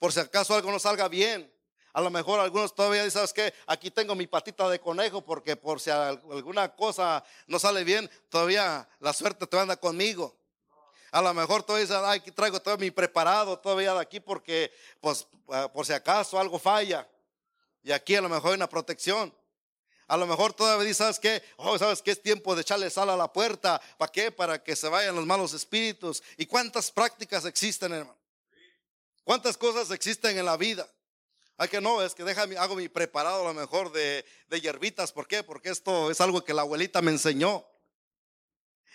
por 0.00 0.12
si 0.12 0.18
acaso 0.18 0.52
algo 0.52 0.72
no 0.72 0.80
salga 0.80 1.06
bien, 1.06 1.48
a 1.92 2.00
lo 2.00 2.10
mejor 2.10 2.40
algunos 2.40 2.74
todavía 2.74 3.04
dicen, 3.04 3.18
¿sabes 3.18 3.32
qué? 3.32 3.54
Aquí 3.68 3.92
tengo 3.92 4.16
mi 4.16 4.26
patita 4.26 4.68
de 4.68 4.80
conejo 4.80 5.24
porque 5.24 5.54
por 5.54 5.78
si 5.78 5.90
alguna 5.90 6.74
cosa 6.74 7.22
no 7.46 7.60
sale 7.60 7.84
bien, 7.84 8.10
todavía 8.30 8.88
la 8.98 9.12
suerte 9.12 9.46
te 9.46 9.60
anda 9.60 9.76
conmigo. 9.76 10.36
A 11.12 11.22
lo 11.22 11.32
mejor 11.34 11.62
todavía 11.62 11.86
dices, 11.86 12.02
aquí 12.04 12.32
traigo 12.32 12.60
todo 12.60 12.78
mi 12.78 12.90
preparado 12.90 13.60
todavía 13.60 13.94
de 13.94 14.00
aquí 14.00 14.18
porque, 14.18 14.72
pues, 15.00 15.24
ah, 15.50 15.70
por 15.72 15.86
si 15.86 15.92
acaso 15.92 16.36
algo 16.36 16.58
falla. 16.58 17.08
Y 17.84 17.92
aquí 17.92 18.16
a 18.16 18.22
lo 18.22 18.28
mejor 18.28 18.50
hay 18.50 18.56
una 18.56 18.68
protección. 18.68 19.32
A 20.06 20.16
lo 20.16 20.26
mejor 20.26 20.52
todavía 20.52 20.84
dices, 20.84 20.96
¿sabes 20.98 21.18
qué? 21.18 21.42
Oh, 21.56 21.78
¿sabes 21.78 22.02
qué? 22.02 22.10
Es 22.10 22.22
tiempo 22.22 22.54
de 22.54 22.62
echarle 22.62 22.90
sal 22.90 23.10
a 23.10 23.16
la 23.16 23.32
puerta. 23.32 23.80
¿Para 23.98 24.10
qué? 24.10 24.32
Para 24.32 24.62
que 24.62 24.74
se 24.74 24.88
vayan 24.88 25.14
los 25.14 25.26
malos 25.26 25.52
espíritus. 25.52 26.22
¿Y 26.36 26.46
cuántas 26.46 26.90
prácticas 26.90 27.44
existen, 27.44 27.92
hermano? 27.92 28.18
¿Cuántas 29.22 29.56
cosas 29.56 29.90
existen 29.90 30.36
en 30.38 30.44
la 30.46 30.56
vida? 30.56 30.90
Hay 31.56 31.68
que 31.68 31.80
no, 31.80 32.02
es 32.02 32.14
que 32.14 32.24
déjame, 32.24 32.56
hago 32.56 32.74
mi 32.74 32.88
preparado 32.88 33.42
a 33.42 33.52
lo 33.52 33.54
mejor 33.54 33.92
de, 33.92 34.24
de 34.48 34.60
hierbitas. 34.60 35.12
¿Por 35.12 35.28
qué? 35.28 35.42
Porque 35.42 35.68
esto 35.68 36.10
es 36.10 36.20
algo 36.20 36.44
que 36.44 36.52
la 36.52 36.62
abuelita 36.62 37.00
me 37.00 37.12
enseñó. 37.12 37.64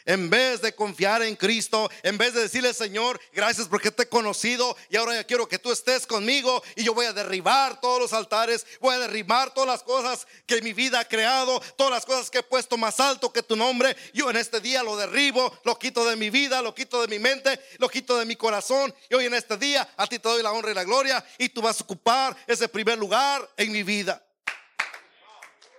En 0.05 0.29
vez 0.29 0.61
de 0.61 0.73
confiar 0.73 1.21
en 1.21 1.35
Cristo, 1.35 1.89
en 2.03 2.17
vez 2.17 2.33
de 2.33 2.41
decirle, 2.41 2.73
Señor, 2.73 3.19
gracias 3.33 3.67
porque 3.67 3.91
te 3.91 4.03
he 4.03 4.09
conocido 4.09 4.75
y 4.89 4.97
ahora 4.97 5.15
ya 5.15 5.23
quiero 5.23 5.47
que 5.47 5.59
tú 5.59 5.71
estés 5.71 6.07
conmigo 6.07 6.63
y 6.75 6.83
yo 6.83 6.93
voy 6.93 7.05
a 7.05 7.13
derribar 7.13 7.79
todos 7.79 7.99
los 7.99 8.13
altares, 8.13 8.65
voy 8.79 8.95
a 8.95 8.99
derribar 8.99 9.53
todas 9.53 9.67
las 9.67 9.83
cosas 9.83 10.25
que 10.45 10.61
mi 10.61 10.73
vida 10.73 11.01
ha 11.01 11.05
creado, 11.05 11.59
todas 11.77 11.91
las 11.91 12.05
cosas 12.05 12.29
que 12.29 12.39
he 12.39 12.43
puesto 12.43 12.77
más 12.77 12.99
alto 12.99 13.31
que 13.31 13.43
tu 13.43 13.55
nombre. 13.55 13.95
Yo 14.13 14.29
en 14.29 14.37
este 14.37 14.59
día 14.59 14.83
lo 14.83 14.95
derribo, 14.95 15.57
lo 15.63 15.77
quito 15.77 16.05
de 16.05 16.15
mi 16.15 16.29
vida, 16.29 16.61
lo 16.61 16.73
quito 16.73 17.01
de 17.01 17.07
mi 17.07 17.19
mente, 17.19 17.59
lo 17.77 17.89
quito 17.89 18.17
de 18.17 18.25
mi 18.25 18.35
corazón 18.35 18.93
y 19.09 19.15
hoy 19.15 19.25
en 19.25 19.33
este 19.33 19.57
día 19.57 19.87
a 19.97 20.07
ti 20.07 20.19
te 20.19 20.29
doy 20.29 20.41
la 20.41 20.51
honra 20.51 20.71
y 20.71 20.75
la 20.75 20.83
gloria 20.83 21.23
y 21.37 21.49
tú 21.49 21.61
vas 21.61 21.79
a 21.79 21.83
ocupar 21.83 22.35
ese 22.47 22.67
primer 22.67 22.97
lugar 22.97 23.47
en 23.57 23.71
mi 23.71 23.83
vida. 23.83 24.23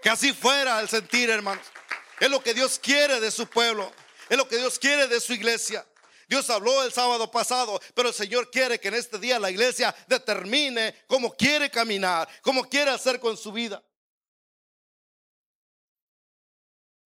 Que 0.03 0.09
así 0.09 0.33
fuera 0.33 0.81
el 0.81 0.89
sentir, 0.89 1.29
hermanos. 1.29 1.65
Es 2.19 2.31
lo 2.31 2.43
que 2.43 2.55
Dios 2.55 2.79
quiere 2.79 3.21
de 3.21 3.31
su 3.31 3.47
pueblo. 3.47 3.93
Es 4.31 4.37
lo 4.37 4.47
que 4.47 4.59
Dios 4.59 4.79
quiere 4.79 5.09
de 5.09 5.21
su 5.21 5.33
iglesia. 5.33 5.85
Dios 6.29 6.49
habló 6.51 6.85
el 6.85 6.93
sábado 6.93 7.29
pasado, 7.33 7.81
pero 7.97 8.11
el 8.11 8.15
Señor 8.15 8.49
quiere 8.49 8.79
que 8.79 8.87
en 8.87 8.95
este 8.95 9.19
día 9.19 9.41
la 9.41 9.51
iglesia 9.51 9.93
determine 10.07 10.95
cómo 11.09 11.37
quiere 11.37 11.69
caminar, 11.69 12.29
cómo 12.41 12.63
quiere 12.63 12.93
hacer 12.93 13.19
con 13.19 13.37
su 13.37 13.51
vida. 13.51 13.83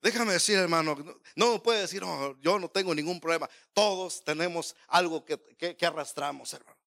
Déjame 0.03 0.35
decir, 0.35 0.59
hermano, 0.59 0.99
no 1.35 1.63
puede 1.63 1.81
decir, 1.81 2.03
yo 2.43 2.59
no 2.59 2.69
tengo 2.69 2.95
ningún 2.95 3.19
problema. 3.19 3.49
Todos 3.73 4.23
tenemos 4.23 4.77
algo 4.89 5.25
que, 5.25 5.39
que 5.79 5.87
arrastramos, 5.87 6.53
hermano. 6.53 6.79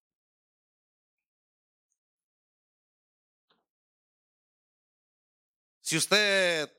Si 5.80 5.96
usted 5.96 6.77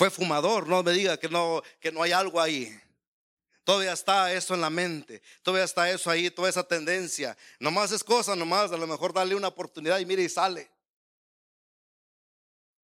fue 0.00 0.08
fumador, 0.08 0.66
no 0.66 0.82
me 0.82 0.92
diga 0.92 1.18
que 1.18 1.28
no, 1.28 1.62
que 1.78 1.92
no 1.92 2.02
hay 2.02 2.12
algo 2.12 2.40
ahí. 2.40 2.74
Todavía 3.64 3.92
está 3.92 4.32
eso 4.32 4.54
en 4.54 4.62
la 4.62 4.70
mente, 4.70 5.20
todavía 5.42 5.66
está 5.66 5.90
eso 5.90 6.08
ahí, 6.08 6.30
toda 6.30 6.48
esa 6.48 6.62
tendencia. 6.62 7.36
Nomás 7.58 7.92
es 7.92 8.02
cosa, 8.02 8.34
nomás 8.34 8.72
a 8.72 8.78
lo 8.78 8.86
mejor 8.86 9.12
darle 9.12 9.34
una 9.34 9.48
oportunidad 9.48 9.98
y 9.98 10.06
mire 10.06 10.22
y 10.22 10.30
sale. 10.30 10.70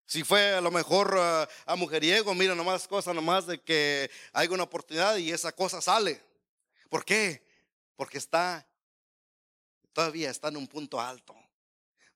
Si 0.05 0.25
fue 0.25 0.57
a 0.57 0.61
lo 0.61 0.71
mejor 0.71 1.17
uh, 1.17 1.47
a 1.65 1.75
mujeriego, 1.75 2.35
mira 2.35 2.55
nomás 2.55 2.87
cosa, 2.87 3.15
nomás 3.15 3.47
de 3.47 3.63
que 3.63 4.11
hay 4.35 4.49
una 4.49 4.65
oportunidad 4.65 5.17
y 5.17 5.33
esa 5.33 5.53
cosa 5.53 5.81
sale. 5.81 6.23
¿Por 6.91 7.03
qué? 7.03 7.43
Porque 7.97 8.19
está, 8.19 8.69
todavía 9.95 10.29
está 10.29 10.49
en 10.49 10.59
un 10.59 10.69
punto 10.69 11.01
alto. 11.01 11.35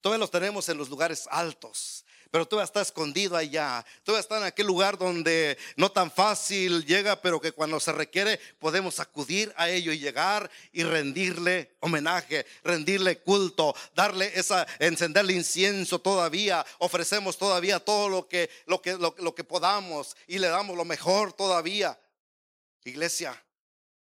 Todavía 0.03 0.19
los 0.19 0.31
tenemos 0.31 0.69
en 0.69 0.77
los 0.77 0.91
lugares 0.91 1.27
altos 1.31 2.05
pero 2.31 2.47
tú 2.47 2.61
está 2.61 2.81
escondido 2.81 3.37
allá. 3.37 3.85
Tú 4.05 4.17
está 4.17 4.39
en 4.39 4.45
aquel 4.45 4.67
lugar 4.67 4.97
donde 4.97 5.59
no 5.77 5.91
tan 5.91 6.11
fácil 6.11 6.85
llega, 6.85 7.21
pero 7.21 7.41
que 7.41 7.53
cuando 7.53 7.81
se 7.81 7.93
requiere 7.93 8.39
podemos 8.59 9.01
acudir 9.01 9.53
a 9.57 9.69
ello 9.69 9.93
y 9.93 9.99
llegar 9.99 10.51
y 10.73 10.85
rendirle 10.85 11.77
homenaje, 11.81 12.47
rendirle 12.63 13.19
culto, 13.19 13.75
darle 13.95 14.31
esa, 14.35 14.67
encenderle 14.79 15.33
incienso 15.33 15.99
todavía. 16.01 16.65
Ofrecemos 16.79 17.37
todavía 17.37 17.81
todo 17.81 18.09
lo 18.09 18.29
que, 18.29 18.49
lo 18.67 18.81
que, 18.81 18.97
lo 18.97 19.35
que 19.35 19.45
podamos 19.45 20.17
y 20.27 20.39
le 20.39 20.49
damos 20.49 20.77
lo 20.77 20.85
mejor 20.85 21.33
todavía. 21.33 21.99
Iglesia, 22.85 23.41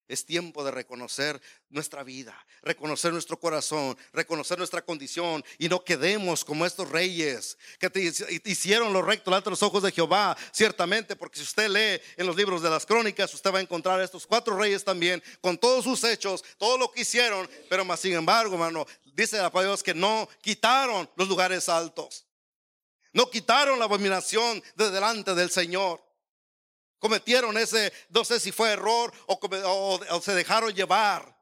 es 0.08 0.26
tiempo 0.26 0.64
de 0.64 0.72
reconocer 0.72 1.42
nuestra 1.70 2.04
vida, 2.04 2.36
reconocer 2.62 3.12
nuestro 3.12 3.40
corazón, 3.40 3.98
reconocer 4.14 4.58
nuestra 4.58 4.82
condición 4.82 5.44
y 5.58 5.70
no 5.70 5.84
quedemos 5.84 6.46
como 6.46 6.66
estos 6.66 6.90
reyes 6.90 7.58
que 7.80 8.42
hicieron 8.46 8.94
lo 8.94 9.02
recto 9.02 9.30
delante 9.30 9.46
de 9.46 9.52
los 9.52 9.64
ojos 9.64 9.84
de 9.84 9.92
Jehová, 9.92 10.38
ciertamente, 10.52 11.16
porque 11.16 11.40
si 11.40 11.44
usted 11.44 11.70
lee 11.70 12.02
en 12.16 12.26
los 12.26 12.36
libros 12.36 12.62
de 12.62 12.70
las 12.70 12.86
crónicas, 12.86 13.34
usted 13.34 13.54
va 13.54 13.60
a 13.60 13.62
encontrar 13.62 14.00
a 14.00 14.04
estos 14.04 14.26
cuatro 14.26 14.58
reyes 14.58 14.84
también 14.84 15.22
con 15.42 15.58
todos 15.58 15.84
sus 15.84 16.04
hechos, 16.04 16.44
todo 16.58 16.78
lo 16.78 16.92
que 16.92 17.02
hicieron, 17.02 17.50
pero 17.70 17.84
más 17.84 18.00
sin 18.00 18.14
embargo, 18.14 18.54
hermano, 18.54 18.86
dice 19.04 19.38
la 19.38 19.52
palabra 19.52 19.78
que 19.84 19.94
no 19.94 20.30
quitaron 20.42 21.10
los 21.16 21.28
lugares 21.28 21.68
altos, 21.68 22.26
no 23.14 23.30
quitaron 23.30 23.80
la 23.80 23.86
abominación 23.86 24.64
de 24.76 24.92
delante 24.92 25.34
del 25.34 25.50
Señor. 25.50 26.07
Cometieron 27.00 27.58
ese, 27.58 27.94
no 28.10 28.26
sé 28.26 28.40
si 28.40 28.52
fue 28.52 28.72
error 28.72 29.14
o, 29.28 30.22
se 30.22 30.34
dejaron 30.34 30.74
llevar 30.74 31.38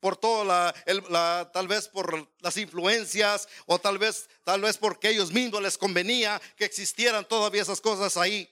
por 0.00 0.16
toda 0.16 0.74
la, 0.84 1.50
tal 1.52 1.68
vez 1.68 1.88
por 1.88 2.28
las 2.40 2.56
influencias 2.56 3.48
o 3.66 3.78
tal 3.78 3.98
vez, 3.98 4.28
tal 4.44 4.60
vez 4.60 4.76
porque 4.76 5.10
ellos 5.10 5.32
mismos 5.32 5.62
les 5.62 5.78
convenía 5.78 6.40
que 6.56 6.64
existieran 6.64 7.24
todavía 7.24 7.62
esas 7.62 7.80
cosas 7.80 8.16
ahí. 8.16 8.50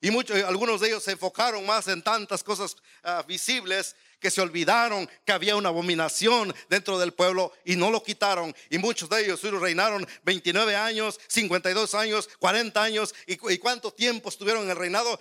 Y 0.00 0.10
muchos, 0.10 0.42
algunos 0.44 0.80
de 0.80 0.88
ellos 0.88 1.02
se 1.02 1.12
enfocaron 1.12 1.64
más 1.64 1.88
en 1.88 2.02
tantas 2.02 2.42
cosas 2.42 2.76
ah, 3.02 3.24
visibles 3.26 3.96
que 4.20 4.30
se 4.30 4.40
olvidaron 4.40 5.08
que 5.24 5.32
había 5.32 5.56
una 5.56 5.68
abominación 5.68 6.54
dentro 6.68 6.98
del 6.98 7.12
pueblo 7.12 7.52
y 7.64 7.76
no 7.76 7.90
lo 7.90 8.02
quitaron. 8.02 8.54
Y 8.70 8.78
muchos 8.78 9.08
de 9.08 9.22
ellos 9.22 9.42
reinaron 9.42 10.06
29 10.22 10.76
años, 10.76 11.20
52 11.28 11.94
años, 11.94 12.28
40 12.38 12.82
años. 12.82 13.14
¿Y, 13.26 13.34
y 13.52 13.58
cuánto 13.58 13.92
tiempo 13.92 14.28
estuvieron 14.28 14.64
en 14.64 14.70
el 14.70 14.76
reinado? 14.76 15.20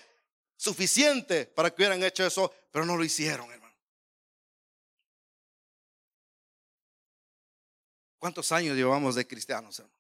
Suficiente 0.64 1.46
para 1.46 1.70
que 1.70 1.82
hubieran 1.82 2.02
hecho 2.04 2.26
eso, 2.26 2.54
pero 2.72 2.86
no 2.86 2.96
lo 2.96 3.04
hicieron, 3.04 3.52
hermano. 3.52 3.76
¿Cuántos 8.18 8.50
años 8.54 8.78
llevamos 8.78 9.16
de 9.16 9.28
cristianos, 9.28 9.80
hermano? 9.80 10.00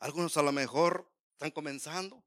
Algunos 0.00 0.36
a 0.36 0.42
lo 0.42 0.52
mejor 0.52 1.10
están 1.32 1.50
comenzando. 1.50 2.22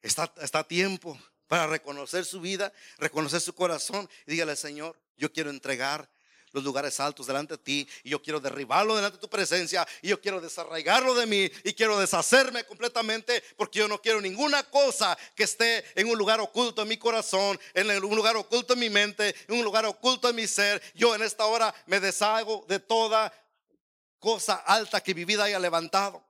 Está, 0.00 0.32
está 0.40 0.66
tiempo 0.66 1.20
para 1.48 1.66
reconocer 1.66 2.24
su 2.24 2.40
vida, 2.40 2.72
reconocer 2.96 3.42
su 3.42 3.54
corazón 3.54 4.08
y 4.26 4.32
dígale, 4.32 4.56
Señor, 4.56 4.98
yo 5.18 5.30
quiero 5.34 5.50
entregar 5.50 6.10
los 6.52 6.64
lugares 6.64 6.98
altos 7.00 7.26
delante 7.26 7.54
de 7.54 7.62
ti 7.62 7.88
y 8.04 8.10
yo 8.10 8.22
quiero 8.22 8.40
derribarlo 8.40 8.94
delante 8.94 9.16
de 9.16 9.20
tu 9.20 9.28
presencia 9.28 9.86
y 10.00 10.08
yo 10.08 10.20
quiero 10.20 10.40
desarraigarlo 10.40 11.14
de 11.14 11.26
mí 11.26 11.50
y 11.64 11.72
quiero 11.72 11.98
deshacerme 11.98 12.64
completamente 12.64 13.42
porque 13.56 13.80
yo 13.80 13.88
no 13.88 14.00
quiero 14.00 14.20
ninguna 14.20 14.62
cosa 14.64 15.16
que 15.34 15.44
esté 15.44 15.84
en 15.98 16.08
un 16.08 16.18
lugar 16.18 16.40
oculto 16.40 16.82
en 16.82 16.88
mi 16.88 16.96
corazón, 16.96 17.58
en 17.74 17.90
un 18.04 18.16
lugar 18.16 18.36
oculto 18.36 18.74
en 18.74 18.78
mi 18.78 18.90
mente, 18.90 19.34
en 19.48 19.56
un 19.56 19.64
lugar 19.64 19.86
oculto 19.86 20.28
en 20.28 20.36
mi 20.36 20.46
ser. 20.46 20.82
Yo 20.94 21.14
en 21.14 21.22
esta 21.22 21.46
hora 21.46 21.74
me 21.86 22.00
deshago 22.00 22.64
de 22.68 22.78
toda 22.78 23.32
cosa 24.18 24.54
alta 24.54 25.00
que 25.00 25.14
mi 25.14 25.24
vida 25.24 25.44
haya 25.44 25.58
levantado 25.58 26.24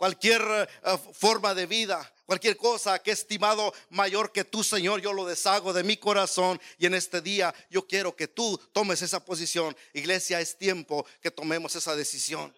cualquier 0.00 0.40
eh, 0.42 0.98
forma 1.12 1.54
de 1.54 1.66
vida, 1.66 2.10
cualquier 2.30 2.56
cosa 2.56 3.02
que 3.02 3.10
he 3.10 3.12
estimado 3.12 3.74
mayor 3.88 4.30
que 4.30 4.44
tú, 4.44 4.62
Señor, 4.62 5.00
yo 5.00 5.12
lo 5.12 5.26
deshago 5.26 5.72
de 5.72 5.82
mi 5.82 5.96
corazón. 5.96 6.60
Y 6.78 6.86
en 6.86 6.94
este 6.94 7.20
día 7.20 7.52
yo 7.70 7.88
quiero 7.88 8.14
que 8.14 8.28
tú 8.28 8.56
tomes 8.70 9.02
esa 9.02 9.24
posición. 9.24 9.76
Iglesia, 9.94 10.40
es 10.40 10.56
tiempo 10.56 11.04
que 11.20 11.32
tomemos 11.32 11.74
esa 11.74 11.96
decisión. 11.96 12.54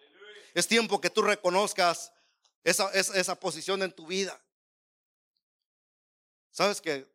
Es 0.53 0.67
tiempo 0.67 1.01
que 1.01 1.09
tú 1.09 1.23
reconozcas 1.23 2.13
esa, 2.63 2.91
esa, 2.91 3.33
posición 3.39 3.81
en 3.81 3.91
tu 3.91 4.05
vida. 4.05 4.39
Sabes 6.51 6.79
que 6.79 7.07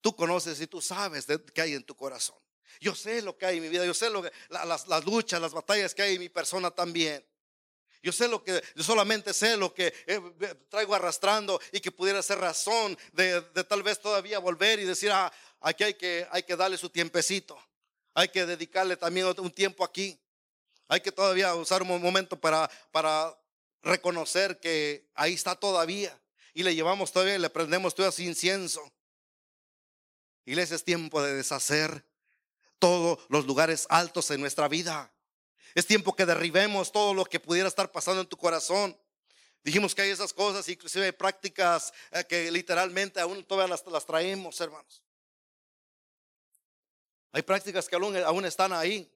tú 0.00 0.14
conoces 0.14 0.60
y 0.60 0.68
tú 0.68 0.80
sabes 0.80 1.26
de, 1.26 1.44
qué 1.46 1.62
hay 1.62 1.74
en 1.74 1.82
tu 1.82 1.96
corazón. 1.96 2.36
Yo 2.80 2.94
sé 2.94 3.22
lo 3.22 3.36
que 3.36 3.46
hay 3.46 3.56
en 3.56 3.64
mi 3.64 3.70
vida, 3.70 3.84
yo 3.84 3.94
sé 3.94 4.08
lo 4.08 4.22
que, 4.22 4.30
las, 4.50 4.86
las 4.86 5.04
luchas, 5.04 5.40
las 5.40 5.52
batallas 5.52 5.96
que 5.96 6.02
hay 6.02 6.14
en 6.14 6.20
mi 6.20 6.28
persona 6.28 6.70
también. 6.70 7.26
Yo 8.04 8.12
sé 8.12 8.28
lo 8.28 8.44
que, 8.44 8.62
yo 8.74 8.84
solamente 8.84 9.32
sé 9.32 9.56
lo 9.56 9.72
que 9.72 9.94
eh, 10.06 10.20
traigo 10.68 10.94
arrastrando 10.94 11.58
y 11.72 11.80
que 11.80 11.90
pudiera 11.90 12.22
ser 12.22 12.38
razón 12.38 12.98
de, 13.14 13.40
tal 13.66 13.82
vez 13.82 13.98
todavía 13.98 14.38
volver 14.40 14.78
y 14.78 14.84
decir, 14.84 15.10
ah, 15.10 15.32
aquí 15.58 15.84
hay 15.84 15.94
que, 15.94 16.28
hay 16.30 16.42
que 16.42 16.54
darle 16.54 16.76
su 16.76 16.90
tiempecito. 16.90 17.58
Hay 18.12 18.28
que 18.28 18.44
dedicarle 18.44 18.98
también 18.98 19.26
un 19.38 19.50
tiempo 19.50 19.82
aquí. 19.82 20.20
Hay 20.86 21.00
que 21.00 21.12
todavía 21.12 21.54
usar 21.54 21.80
un 21.80 21.88
momento 22.02 22.38
para, 22.38 22.70
para 22.92 23.34
reconocer 23.82 24.60
que 24.60 25.08
ahí 25.14 25.32
está 25.32 25.56
todavía. 25.56 26.14
Y 26.52 26.62
le 26.62 26.74
llevamos 26.74 27.10
todavía, 27.10 27.38
le 27.38 27.48
prendemos 27.48 27.94
todo 27.94 28.06
ese 28.06 28.22
incienso. 28.22 28.82
Iglesia, 30.44 30.76
es 30.76 30.84
tiempo 30.84 31.22
de 31.22 31.36
deshacer 31.36 32.04
todos 32.78 33.18
los 33.30 33.46
lugares 33.46 33.86
altos 33.88 34.30
en 34.30 34.42
nuestra 34.42 34.68
vida. 34.68 35.13
Es 35.74 35.86
tiempo 35.86 36.14
que 36.14 36.24
derribemos 36.24 36.92
todo 36.92 37.12
lo 37.14 37.24
que 37.24 37.40
pudiera 37.40 37.68
estar 37.68 37.90
pasando 37.90 38.20
en 38.20 38.28
tu 38.28 38.36
corazón. 38.36 38.96
Dijimos 39.62 39.94
que 39.94 40.02
hay 40.02 40.10
esas 40.10 40.32
cosas, 40.32 40.68
inclusive 40.68 41.06
hay 41.06 41.12
prácticas 41.12 41.92
eh, 42.12 42.24
que 42.28 42.50
literalmente 42.50 43.20
aún 43.20 43.42
todavía 43.44 43.76
las, 43.86 44.06
traemos, 44.06 44.60
hermanos. 44.60 45.02
Hay 47.32 47.42
prácticas 47.42 47.88
que 47.88 47.96
aún, 47.96 48.44
están 48.44 48.72
ahí. 48.72 49.10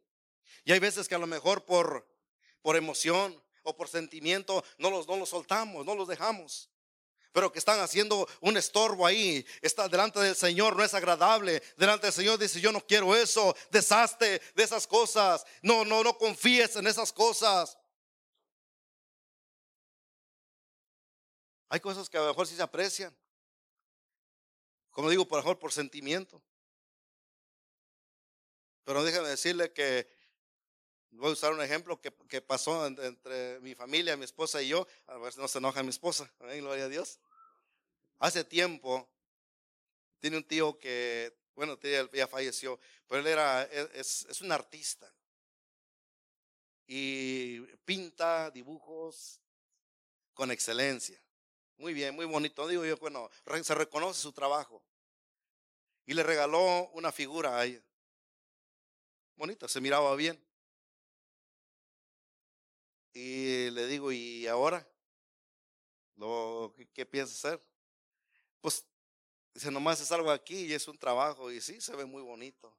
Y 0.65 0.73
hay 0.73 0.81
veces 0.81 1.07
que 1.07 1.15
a 1.15 1.19
lo 1.19 1.27
mejor 1.27 1.65
por, 1.65 2.07
por 2.63 2.77
emoción 2.77 3.41
o 3.63 3.77
por 3.77 3.89
sentimiento 3.89 4.65
no 4.79 4.91
los, 4.91 5.07
no 5.07 5.17
los 5.17 5.29
soltamos, 5.29 5.85
no 5.85 5.95
los 5.95 6.09
dejamos 6.09 6.69
pero 7.33 7.53
que 7.53 7.59
están 7.59 7.81
haciendo 7.81 8.29
un 8.41 8.57
estorbo 8.57 9.07
ahí. 9.07 9.45
Está 9.61 9.89
delante 9.89 10.21
del 10.21 10.35
Señor, 10.35 10.77
no 10.77 10.85
es 10.85 10.95
agradable. 10.95 11.63
Delante 11.77 12.07
del 12.07 12.15
Señor 12.15 12.39
dice, 12.39 12.61
yo 12.61 12.73
no 12.73 12.81
quiero 12.81 13.15
eso. 13.15 13.55
Deshazte 13.71 14.41
de 14.55 14.63
esas 14.63 14.87
cosas. 14.87 15.45
No, 15.63 15.85
no, 15.85 16.03
no 16.03 16.17
confíes 16.17 16.77
en 16.77 16.87
esas 16.87 17.13
cosas. 17.13 17.79
Hay 21.69 21.81
cosas 21.81 22.09
que 22.09 22.17
a 22.17 22.23
lo 22.23 22.29
mejor 22.29 22.47
sí 22.47 22.57
se 22.57 22.63
aprecian. 22.63 23.17
Como 24.91 25.11
digo, 25.11 25.29
por 25.29 25.39
lo 25.39 25.45
mejor 25.45 25.59
por 25.59 25.73
sentimiento. 25.73 26.43
Pero 28.85 29.05
déjame 29.05 29.29
decirle 29.29 29.73
que 29.73 30.09
Voy 31.11 31.31
a 31.31 31.33
usar 31.33 31.53
un 31.53 31.63
ejemplo 31.63 32.01
que, 32.01 32.13
que 32.29 32.41
pasó 32.41 32.87
entre, 32.87 33.61
mi 33.61 33.75
familia, 33.75 34.17
mi 34.17 34.25
esposa 34.25 34.63
y 34.63 34.69
yo. 34.69 34.87
A 35.07 35.17
ver 35.19 35.33
si 35.33 35.41
no 35.41 35.49
se 35.49 35.59
enoja 35.59 35.83
mi 35.83 35.91
esposa. 35.91 36.31
Gloria 36.39 36.85
a 36.85 36.89
Dios. 36.89 37.19
Hace 38.19 38.45
tiempo, 38.45 39.09
tiene 40.21 40.37
un 40.37 40.45
tío 40.45 40.79
que, 40.79 41.37
bueno, 41.55 41.79
ya 42.13 42.27
falleció, 42.27 42.79
pero 43.07 43.21
él 43.21 43.27
era, 43.29 43.63
es, 43.63 44.27
es 44.29 44.41
un 44.41 44.53
artista. 44.53 45.13
Y 46.87 47.61
pinta 47.85 48.51
dibujos 48.51 49.41
con 50.35 50.51
excelencia. 50.51 51.21
Muy 51.77 51.95
bien, 51.95 52.15
muy 52.15 52.27
bonito. 52.27 52.67
Digo 52.67 52.85
yo, 52.85 52.97
bueno, 52.97 53.31
se 53.63 53.75
reconoce 53.75 54.21
su 54.21 54.33
trabajo. 54.33 54.83
Y 56.07 56.15
le 56.15 56.23
regaló 56.23 56.89
una 56.95 57.13
figura 57.13 57.59
a 57.59 57.65
ella. 57.65 57.83
Bonita, 59.37 59.69
se 59.69 59.81
miraba 59.81 60.17
bien. 60.17 60.43
Y 63.13 63.71
le 63.71 63.87
digo, 63.87 64.13
¿y 64.13 64.47
ahora? 64.47 64.87
Lo, 66.17 66.75
¿Qué, 66.93 67.07
piensa 67.07 67.35
hacer? 67.35 67.63
Pues 68.61 68.85
dice, 69.55 69.71
nomás 69.71 70.01
es 70.01 70.11
algo 70.13 70.31
aquí 70.31 70.67
y 70.67 70.73
es 70.75 70.89
un 70.89 70.99
trabajo. 70.99 71.51
Y 71.51 71.61
sí, 71.61 71.81
se 71.81 71.95
ve 71.97 72.05
muy 72.05 72.23
bonito. 72.23 72.77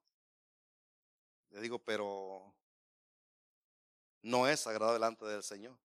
Le 1.51 1.61
digo, 1.61 1.79
pero 1.79 2.53
no 4.21 4.47
es 4.47 4.59
sagrado 4.59 4.93
delante 4.93 5.25
del 5.25 5.43
Señor. 5.43 5.77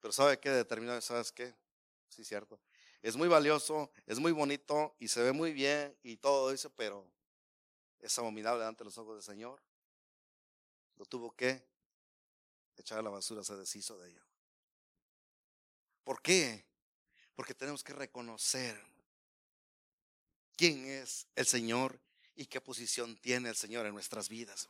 Pero 0.00 0.12
¿sabe 0.12 0.40
qué? 0.40 0.50
Determinado, 0.50 1.00
¿sabes 1.00 1.30
qué? 1.30 1.54
Sí, 2.08 2.24
cierto. 2.24 2.60
Es 3.02 3.16
muy 3.16 3.28
valioso, 3.28 3.90
es 4.06 4.18
muy 4.18 4.32
bonito 4.32 4.94
y 4.98 5.08
se 5.08 5.22
ve 5.22 5.32
muy 5.32 5.52
bien 5.52 5.96
y 6.02 6.16
todo 6.16 6.50
eso, 6.50 6.70
pero 6.70 7.10
es 7.98 8.18
abominable 8.18 8.60
delante 8.60 8.84
de 8.84 8.86
los 8.86 8.98
ojos 8.98 9.14
del 9.14 9.22
Señor. 9.22 9.62
Lo 10.96 11.06
tuvo 11.06 11.34
que 11.34 11.69
echar 12.80 13.02
la 13.02 13.10
basura, 13.10 13.44
se 13.44 13.56
deshizo 13.56 13.98
de 13.98 14.10
ella. 14.10 14.26
¿Por 16.04 16.22
qué? 16.22 16.66
Porque 17.34 17.54
tenemos 17.54 17.84
que 17.84 17.92
reconocer 17.92 18.80
quién 20.56 20.84
es 20.84 21.26
el 21.36 21.46
Señor 21.46 22.00
y 22.34 22.46
qué 22.46 22.60
posición 22.60 23.16
tiene 23.18 23.48
el 23.48 23.56
Señor 23.56 23.86
en 23.86 23.94
nuestras 23.94 24.28
vidas. 24.28 24.68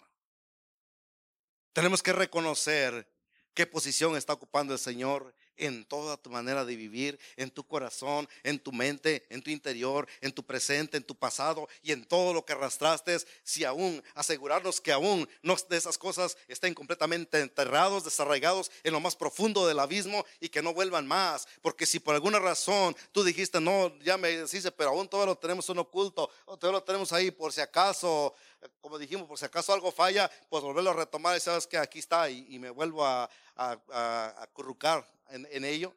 Tenemos 1.73 2.03
que 2.03 2.13
reconocer 2.13 3.09
qué 3.55 3.67
posición 3.67 4.17
está 4.17 4.33
ocupando 4.33 4.73
el 4.73 4.79
Señor 4.79 5.35
en 5.61 5.85
toda 5.85 6.17
tu 6.17 6.31
manera 6.31 6.65
de 6.65 6.77
vivir, 6.77 7.19
en 7.37 7.51
tu 7.51 7.65
corazón, 7.65 8.29
en 8.43 8.59
tu 8.59 8.73
mente, 8.73 9.27
en 9.31 9.43
tu 9.43 9.51
interior, 9.51 10.09
en 10.21 10.33
tu 10.33 10.43
presente, 10.43 10.97
en 10.97 11.05
tu 11.05 11.15
pasado 11.15 11.69
y 11.83 11.93
en 11.93 12.05
todo 12.05 12.35
lo 12.35 12.45
que 12.45 12.53
arrastraste, 12.53 13.19
si 13.45 13.65
aún 13.65 14.03
asegurarnos 14.15 14.81
que 14.81 14.93
aún 14.93 15.29
no 15.43 15.57
de 15.69 15.77
esas 15.77 15.99
cosas 15.99 16.37
estén 16.49 16.75
completamente 16.75 17.41
enterrados, 17.41 18.05
desarraigados 18.05 18.71
en 18.83 18.93
lo 18.93 19.01
más 19.01 19.17
profundo 19.17 19.67
del 19.67 19.79
abismo 19.79 20.25
y 20.41 20.49
que 20.49 20.63
no 20.63 20.73
vuelvan 20.73 21.07
más, 21.07 21.47
porque 21.63 21.87
si 21.87 22.01
por 22.01 22.15
alguna 22.15 22.39
razón 22.39 22.97
tú 23.13 23.23
dijiste, 23.23 23.61
no, 23.61 23.97
ya 24.01 24.17
me 24.17 24.43
dice, 24.43 24.73
pero 24.73 24.91
aún 24.91 25.09
todavía 25.09 25.35
lo 25.35 25.39
tenemos 25.39 25.69
un 25.69 25.79
oculto, 25.79 26.31
o 26.47 26.57
todavía 26.57 26.81
lo 26.81 26.85
tenemos 26.85 27.13
ahí 27.13 27.31
por 27.31 27.53
si 27.53 27.61
acaso, 27.61 28.35
como 28.81 28.99
dijimos, 28.99 29.27
por 29.27 29.39
si 29.39 29.45
acaso 29.45 29.73
algo 29.73 29.93
falla, 29.93 30.31
pues 30.49 30.63
volverlo 30.63 30.91
a 30.91 30.95
retomar 30.95 31.37
y 31.37 31.41
sabes 31.41 31.67
que 31.67 31.79
aquí 31.79 31.99
está 31.99 32.29
y, 32.29 32.59
me 32.59 32.71
vuelvo 32.71 33.05
a, 33.05 33.31
a, 33.57 34.43
acurrucar 34.43 35.07
en, 35.29 35.47
en 35.51 35.65
ello. 35.65 35.95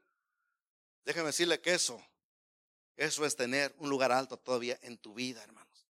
Déjeme 1.05 1.27
decirle 1.27 1.59
que 1.59 1.73
eso, 1.73 2.01
eso 2.95 3.25
es 3.25 3.35
tener 3.35 3.73
un 3.79 3.89
lugar 3.89 4.11
alto 4.11 4.37
todavía 4.37 4.79
en 4.81 4.97
tu 4.97 5.13
vida, 5.13 5.43
hermanos. 5.43 5.87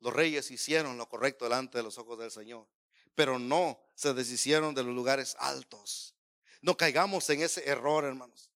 Los 0.00 0.12
reyes 0.12 0.50
hicieron 0.50 0.98
lo 0.98 1.08
correcto 1.08 1.44
delante 1.44 1.78
de 1.78 1.84
los 1.84 1.98
ojos 1.98 2.18
del 2.18 2.30
Señor, 2.30 2.66
pero 3.14 3.38
no 3.38 3.80
se 3.94 4.12
deshicieron 4.12 4.74
de 4.74 4.82
los 4.82 4.94
lugares 4.94 5.36
altos. 5.38 6.14
No 6.60 6.76
caigamos 6.76 7.28
en 7.30 7.42
ese 7.42 7.68
error, 7.68 8.04
hermanos. 8.04 8.50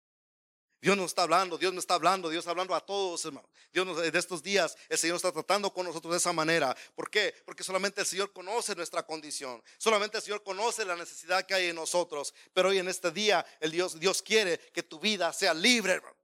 Dios 0.81 0.97
nos 0.97 1.07
está 1.07 1.23
hablando, 1.23 1.59
Dios 1.59 1.73
nos 1.73 1.83
está 1.83 1.95
hablando, 1.95 2.29
Dios 2.29 2.41
está 2.41 2.51
hablando 2.51 2.75
a 2.75 2.81
todos, 2.81 3.25
hermanos. 3.25 3.51
Dios 3.73 4.13
de 4.13 4.19
estos 4.19 4.43
días, 4.43 4.77
el 4.89 4.99
Señor 4.99 5.17
está 5.17 5.31
tratando 5.31 5.73
con 5.73 5.87
nosotros 5.87 6.13
de 6.13 6.19
esa 6.19 6.33
manera. 6.33 6.77
¿Por 6.95 7.11
qué? 7.11 7.35
Porque 7.45 7.63
solamente 7.63 8.01
el 8.01 8.07
Señor 8.07 8.33
conoce 8.33 8.75
nuestra 8.75 9.05
condición. 9.05 9.63
Solamente 9.79 10.17
el 10.17 10.23
Señor 10.23 10.43
conoce 10.43 10.85
la 10.85 10.97
necesidad 10.97 11.45
que 11.45 11.55
hay 11.55 11.67
en 11.67 11.77
nosotros. 11.77 12.35
Pero 12.53 12.71
hoy 12.71 12.79
en 12.79 12.89
este 12.89 13.11
día, 13.11 13.45
el 13.61 13.71
Dios, 13.71 13.99
Dios 14.01 14.23
quiere 14.23 14.59
que 14.59 14.83
tu 14.83 14.99
vida 14.99 15.33
sea 15.33 15.55
libre, 15.55 15.95
hermano. 15.95 16.20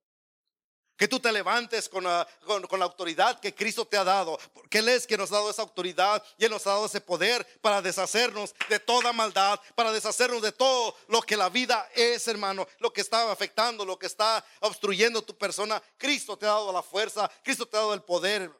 Que 0.97 1.09
tú 1.09 1.21
te 1.21 1.31
levantes 1.31 1.89
con 1.89 2.05
la, 2.05 2.27
con, 2.45 2.79
la, 2.79 2.85
autoridad 2.87 3.39
que 3.39 3.55
Cristo 3.55 3.87
te 3.87 3.97
ha 3.97 4.05
dado. 4.05 4.39
Porque 4.55 4.79
Él 4.79 4.89
es 4.89 5.07
quien 5.07 5.21
nos 5.21 5.31
ha 5.33 5.37
dado 5.37 5.51
esa 5.51 5.63
autoridad 5.63 6.23
y 6.39 6.45
Él 6.45 6.51
nos 6.51 6.67
ha 6.67 6.71
dado 6.71 6.87
ese 6.87 7.01
poder 7.01 7.47
para 7.61 7.83
deshacernos 7.83 8.55
de 8.69 8.79
toda 8.79 9.13
maldad, 9.13 9.61
para 9.75 9.93
deshacernos 9.93 10.43
de 10.43 10.53
todo 10.53 10.97
lo 11.09 11.21
que 11.23 11.37
la 11.37 11.49
vida 11.49 11.89
es, 11.95 12.27
hermano, 12.29 12.67
lo 12.79 12.93
que 12.93 13.01
está 13.01 13.31
afectando, 13.31 13.85
lo 13.85 13.99
que 13.99 14.07
está 14.07 14.45
obstruyendo 14.61 15.23
tu 15.23 15.37
persona. 15.37 15.83
Cristo 15.99 16.37
te 16.37 16.47
ha 16.47 16.51
dado 16.51 16.73
la 16.73 16.83
fuerza, 16.83 17.31
Cristo 17.43 17.67
te 17.67 17.77
ha 17.77 17.81
dado 17.81 17.95
el 17.95 18.03
poder. 18.03 18.51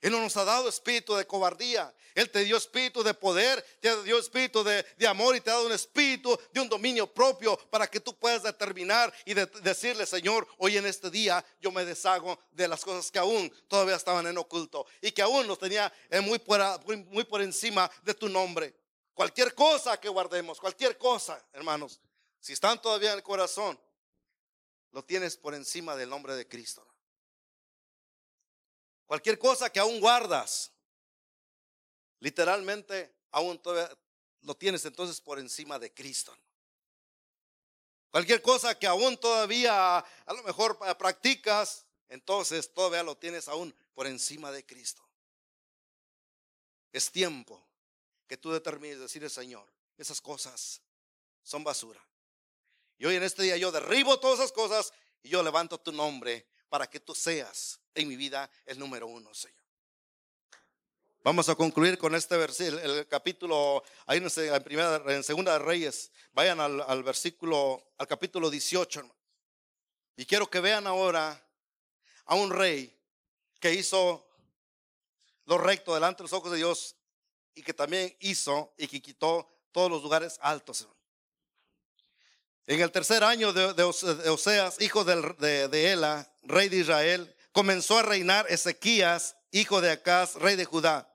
Él 0.00 0.12
no 0.12 0.20
nos 0.20 0.36
ha 0.36 0.44
dado 0.44 0.68
espíritu 0.68 1.14
de 1.14 1.26
cobardía. 1.26 1.94
Él 2.14 2.30
te 2.30 2.44
dio 2.44 2.56
espíritu 2.56 3.02
de 3.02 3.14
poder, 3.14 3.62
te 3.80 4.02
dio 4.02 4.18
espíritu 4.18 4.64
de, 4.64 4.84
amor 5.06 5.36
y 5.36 5.40
te 5.40 5.50
ha 5.50 5.54
dado 5.54 5.66
un 5.66 5.72
espíritu 5.72 6.38
de 6.52 6.60
un 6.60 6.68
dominio 6.68 7.06
propio 7.06 7.56
para 7.70 7.86
que 7.86 8.00
tú 8.00 8.16
puedas 8.18 8.42
determinar 8.42 9.12
y 9.24 9.34
decirle, 9.34 10.06
Señor, 10.06 10.46
hoy 10.58 10.76
en 10.76 10.86
este 10.86 11.10
día 11.10 11.44
yo 11.60 11.70
me 11.70 11.84
deshago 11.84 12.38
de 12.50 12.66
las 12.66 12.84
cosas 12.84 13.10
que 13.10 13.18
aún 13.18 13.52
todavía 13.68 13.96
estaban 13.96 14.26
en 14.26 14.38
oculto 14.38 14.86
y 15.00 15.12
que 15.12 15.22
aún 15.22 15.46
nos 15.46 15.58
tenía 15.58 15.92
eh, 16.08 16.20
muy 16.20 16.38
por, 16.38 16.60
muy 17.06 17.24
por 17.24 17.42
encima 17.42 17.90
de 18.02 18.14
tu 18.14 18.28
nombre. 18.28 18.74
Cualquier 19.14 19.54
cosa 19.54 20.00
que 20.00 20.08
guardemos, 20.08 20.58
cualquier 20.58 20.96
cosa, 20.96 21.44
hermanos, 21.52 22.00
si 22.40 22.54
están 22.54 22.80
todavía 22.80 23.12
en 23.12 23.18
el 23.18 23.22
corazón, 23.22 23.78
lo 24.92 25.04
tienes 25.04 25.36
por 25.36 25.54
encima 25.54 25.94
del 25.94 26.08
nombre 26.08 26.34
de 26.34 26.48
Cristo. 26.48 26.89
Cualquier 29.10 29.40
cosa 29.40 29.72
que 29.72 29.80
aún 29.80 29.98
guardas, 29.98 30.70
literalmente 32.20 33.12
aún 33.32 33.58
todavía 33.58 33.90
lo 34.42 34.56
tienes 34.56 34.84
entonces 34.84 35.20
por 35.20 35.40
encima 35.40 35.80
de 35.80 35.92
Cristo. 35.92 36.32
Cualquier 38.12 38.40
cosa 38.40 38.78
que 38.78 38.86
aún 38.86 39.16
todavía 39.16 39.98
a 39.98 40.32
lo 40.32 40.44
mejor 40.44 40.78
practicas, 40.96 41.86
entonces 42.08 42.72
todavía 42.72 43.02
lo 43.02 43.16
tienes 43.16 43.48
aún 43.48 43.74
por 43.94 44.06
encima 44.06 44.52
de 44.52 44.64
Cristo. 44.64 45.02
Es 46.92 47.10
tiempo 47.10 47.66
que 48.28 48.36
tú 48.36 48.52
determines 48.52 49.00
decir, 49.00 49.28
Señor, 49.28 49.68
esas 49.98 50.20
cosas 50.20 50.82
son 51.42 51.64
basura. 51.64 52.00
Y 52.96 53.06
hoy 53.06 53.16
en 53.16 53.24
este 53.24 53.42
día 53.42 53.56
yo 53.56 53.72
derribo 53.72 54.20
todas 54.20 54.38
esas 54.38 54.52
cosas 54.52 54.92
y 55.20 55.30
yo 55.30 55.42
levanto 55.42 55.80
tu 55.80 55.90
nombre 55.90 56.46
para 56.68 56.88
que 56.88 57.00
tú 57.00 57.12
seas 57.12 57.79
en 57.94 58.08
mi 58.08 58.16
vida 58.16 58.50
el 58.66 58.78
número 58.78 59.06
uno, 59.06 59.32
Señor. 59.34 59.60
Vamos 61.22 61.50
a 61.50 61.54
concluir 61.54 61.98
con 61.98 62.14
este 62.14 62.34
versículo, 62.38 62.80
el 62.80 63.06
capítulo, 63.06 63.84
ahí 64.06 64.18
en, 64.18 64.62
primera, 64.62 65.02
en 65.06 65.22
segunda 65.22 65.52
de 65.52 65.58
Reyes, 65.58 66.10
vayan 66.32 66.60
al, 66.60 67.02
versículo, 67.02 67.92
al 67.98 68.06
capítulo 68.06 68.48
18. 68.48 69.02
Y 70.16 70.24
quiero 70.24 70.48
que 70.48 70.60
vean 70.60 70.86
ahora 70.86 71.46
a 72.24 72.34
un 72.36 72.50
rey 72.50 72.98
que 73.60 73.74
hizo 73.74 74.26
lo 75.44 75.58
recto 75.58 75.92
delante 75.92 76.22
de 76.22 76.24
los 76.24 76.32
ojos 76.32 76.52
de 76.52 76.56
Dios 76.56 76.96
y 77.54 77.62
que 77.62 77.74
también 77.74 78.16
hizo 78.20 78.72
y 78.78 78.88
que 78.88 79.02
quitó 79.02 79.46
todos 79.72 79.90
los 79.90 80.02
lugares 80.02 80.38
altos. 80.40 80.88
En 82.66 82.80
el 82.80 82.90
tercer 82.90 83.24
año 83.24 83.52
de, 83.52 83.82
Oseas, 83.82 84.80
hijo 84.80 85.04
de, 85.04 85.68
de 85.68 85.92
Ela, 85.92 86.32
rey 86.44 86.70
de 86.70 86.78
Israel, 86.78 87.36
comenzó 87.52 87.98
a 87.98 88.02
reinar 88.02 88.46
Ezequías, 88.48 89.36
hijo 89.50 89.80
de 89.80 89.90
Acaz, 89.90 90.34
rey 90.34 90.56
de 90.56 90.64
Judá. 90.64 91.10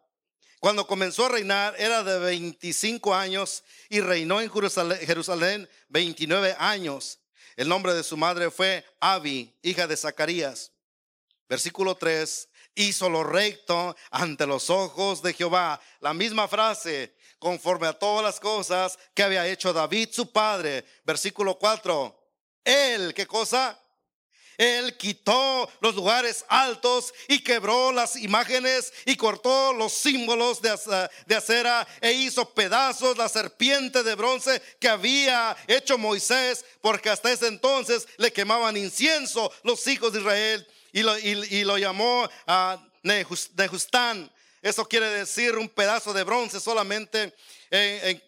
Cuando 0.60 0.88
comenzó 0.88 1.26
a 1.26 1.30
reinar 1.30 1.76
era 1.78 2.04
de 2.04 2.18
25 2.18 3.14
años 3.14 3.64
y 3.90 4.02
reinó 4.02 4.42
en 4.42 4.50
Jerusalén 4.50 5.70
29 5.90 6.56
años. 6.58 7.20
El 7.56 7.70
nombre 7.70 7.94
de 7.94 8.04
su 8.04 8.18
madre 8.18 8.50
fue 8.52 8.84
Abi, 9.00 9.56
hija 9.62 9.88
de 9.88 9.96
Zacarías. 9.96 10.72
Versículo 11.48 11.96
3. 11.96 12.50
Hizo 12.78 13.10
lo 13.10 13.24
recto 13.24 13.96
ante 14.12 14.46
los 14.46 14.70
ojos 14.70 15.22
de 15.22 15.34
Jehová. 15.34 15.80
La 16.02 16.14
misma 16.14 16.48
frase, 16.48 17.16
conforme 17.40 17.88
a 17.88 17.94
todas 17.94 18.26
las 18.26 18.40
cosas 18.40 18.98
que 19.14 19.24
había 19.24 19.48
hecho 19.48 19.72
David 19.72 20.10
su 20.12 20.32
padre. 20.32 20.84
Versículo 21.06 21.58
4. 21.58 22.20
Él, 22.66 23.14
¿qué 23.14 23.26
cosa? 23.28 23.80
Él 24.58 24.96
quitó 24.98 25.70
los 25.82 25.96
lugares 25.96 26.46
altos 26.48 27.14
y 27.28 27.40
quebró 27.40 27.92
las 27.92 28.16
imágenes 28.16 28.94
y 29.06 29.16
cortó 29.16 29.74
los 29.74 29.94
símbolos 29.94 30.62
de 30.62 31.36
acera 31.36 31.88
e 32.02 32.14
hizo 32.14 32.50
pedazos 32.54 33.18
la 33.18 33.30
serpiente 33.30 34.04
de 34.04 34.16
bronce 34.16 34.62
que 34.80 34.88
había 34.88 35.56
hecho 35.68 35.98
Moisés, 35.98 36.66
porque 36.82 37.10
hasta 37.10 37.32
ese 37.32 37.48
entonces 37.48 38.08
le 38.18 38.32
quemaban 38.32 38.78
incienso 38.78 39.52
los 39.64 39.86
hijos 39.88 40.14
de 40.14 40.20
Israel 40.20 40.68
y 40.92 41.64
lo, 41.64 41.78
llamó 41.78 42.30
a 42.48 42.82
Nehustán. 43.04 44.32
Eso 44.62 44.88
quiere 44.88 45.10
decir 45.10 45.58
un 45.58 45.70
pedazo 45.70 46.14
de 46.14 46.24
bronce 46.24 46.60
solamente 46.60 47.36
en, 47.70 48.10
en 48.10 48.24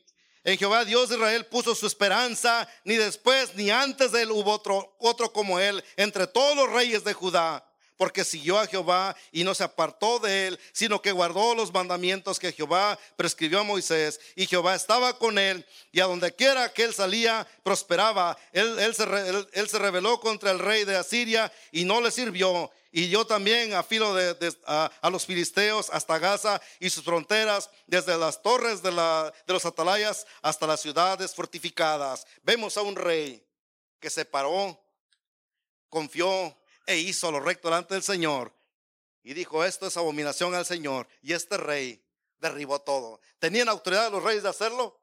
Jehová 0.56 0.86
Dios 0.86 1.10
de 1.10 1.16
Israel 1.16 1.46
puso 1.48 1.76
su 1.76 1.88
esperanza, 1.88 2.70
ni 2.86 2.96
después 2.96 3.56
ni 3.56 3.70
antes 3.70 4.12
de 4.12 4.22
él 4.22 4.32
hubo 4.32 4.52
otro, 4.52 4.96
otro 5.00 5.34
como 5.34 5.60
él 5.60 5.84
entre 5.98 6.28
todos 6.28 6.56
los 6.56 6.72
reyes 6.72 7.04
de 7.04 7.14
Judá 7.14 7.68
porque 7.98 8.24
siguió 8.24 8.60
a 8.60 8.68
Jehová 8.68 9.16
y 9.32 9.44
no 9.44 9.54
se 9.54 9.64
apartó 9.64 10.20
de 10.20 10.48
él, 10.48 10.60
sino 10.72 11.02
que 11.02 11.12
guardó 11.12 11.56
los 11.56 11.74
mandamientos 11.74 12.40
que 12.40 12.54
Jehová 12.54 12.98
prescribió 13.16 13.60
a 13.60 13.64
Moisés. 13.64 14.20
Y 14.36 14.46
Jehová 14.46 14.76
estaba 14.76 15.18
con 15.18 15.38
él, 15.38 15.66
y 15.92 16.00
a 16.00 16.06
donde 16.06 16.34
quiera 16.34 16.72
que 16.72 16.84
él 16.84 16.94
salía, 16.94 17.46
prosperaba. 17.64 18.38
Él, 18.54 18.78
él, 18.80 18.96
se, 18.96 19.04
él 19.52 19.68
se 19.68 19.80
rebeló 19.80 20.20
contra 20.20 20.52
el 20.52 20.60
rey 20.60 20.86
de 20.86 20.96
Asiria 20.96 21.52
y 21.72 21.84
no 21.84 22.00
le 22.00 22.12
sirvió 22.12 22.72
y 22.98 23.10
yo 23.10 23.28
también 23.28 23.76
a 23.76 23.84
filo 23.84 24.16
de, 24.16 24.58
a, 24.66 25.10
los 25.12 25.24
filisteos 25.24 25.92
hasta 25.92 26.18
Gaza 26.18 26.60
y 26.80 26.90
sus 26.90 27.04
fronteras, 27.04 27.70
desde 27.86 28.18
las 28.18 28.42
torres 28.42 28.82
de, 28.82 28.92
la, 28.92 29.32
de 29.46 29.54
los 29.54 29.64
atalayas 29.68 30.26
hasta 30.42 30.66
las 30.66 30.82
ciudades 30.82 31.36
fortificadas. 31.36 32.26
Vemos 32.42 32.76
a 32.76 32.82
un 32.82 32.96
rey 32.96 33.48
que 34.00 34.10
se 34.10 34.26
paró, 34.26 34.84
confió 35.90 36.58
e 36.88 36.98
hizo 36.98 37.32
lo 37.32 37.40
recto 37.40 37.68
delante 37.68 37.94
del 37.94 38.02
Señor. 38.02 38.52
Y 39.22 39.36
dijo, 39.36 39.64
esto 39.64 39.86
es 39.86 39.96
abominación 39.96 40.56
al 40.56 40.66
Señor. 40.66 41.08
Y 41.22 41.34
este 41.34 41.56
rey 41.58 42.04
derribó 42.40 42.82
todo. 42.82 43.22
¿Tenían 43.38 43.70
autoridad 43.70 44.12
los 44.12 44.24
reyes 44.24 44.42
de 44.42 44.50
hacerlo? 44.50 45.00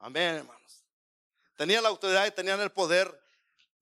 Amén, 0.00 0.38
hermanos. 0.38 0.84
Tenían 1.56 1.84
la 1.84 1.90
autoridad 1.90 2.26
y 2.26 2.32
tenían 2.32 2.60
el 2.60 2.72
poder 2.72 3.21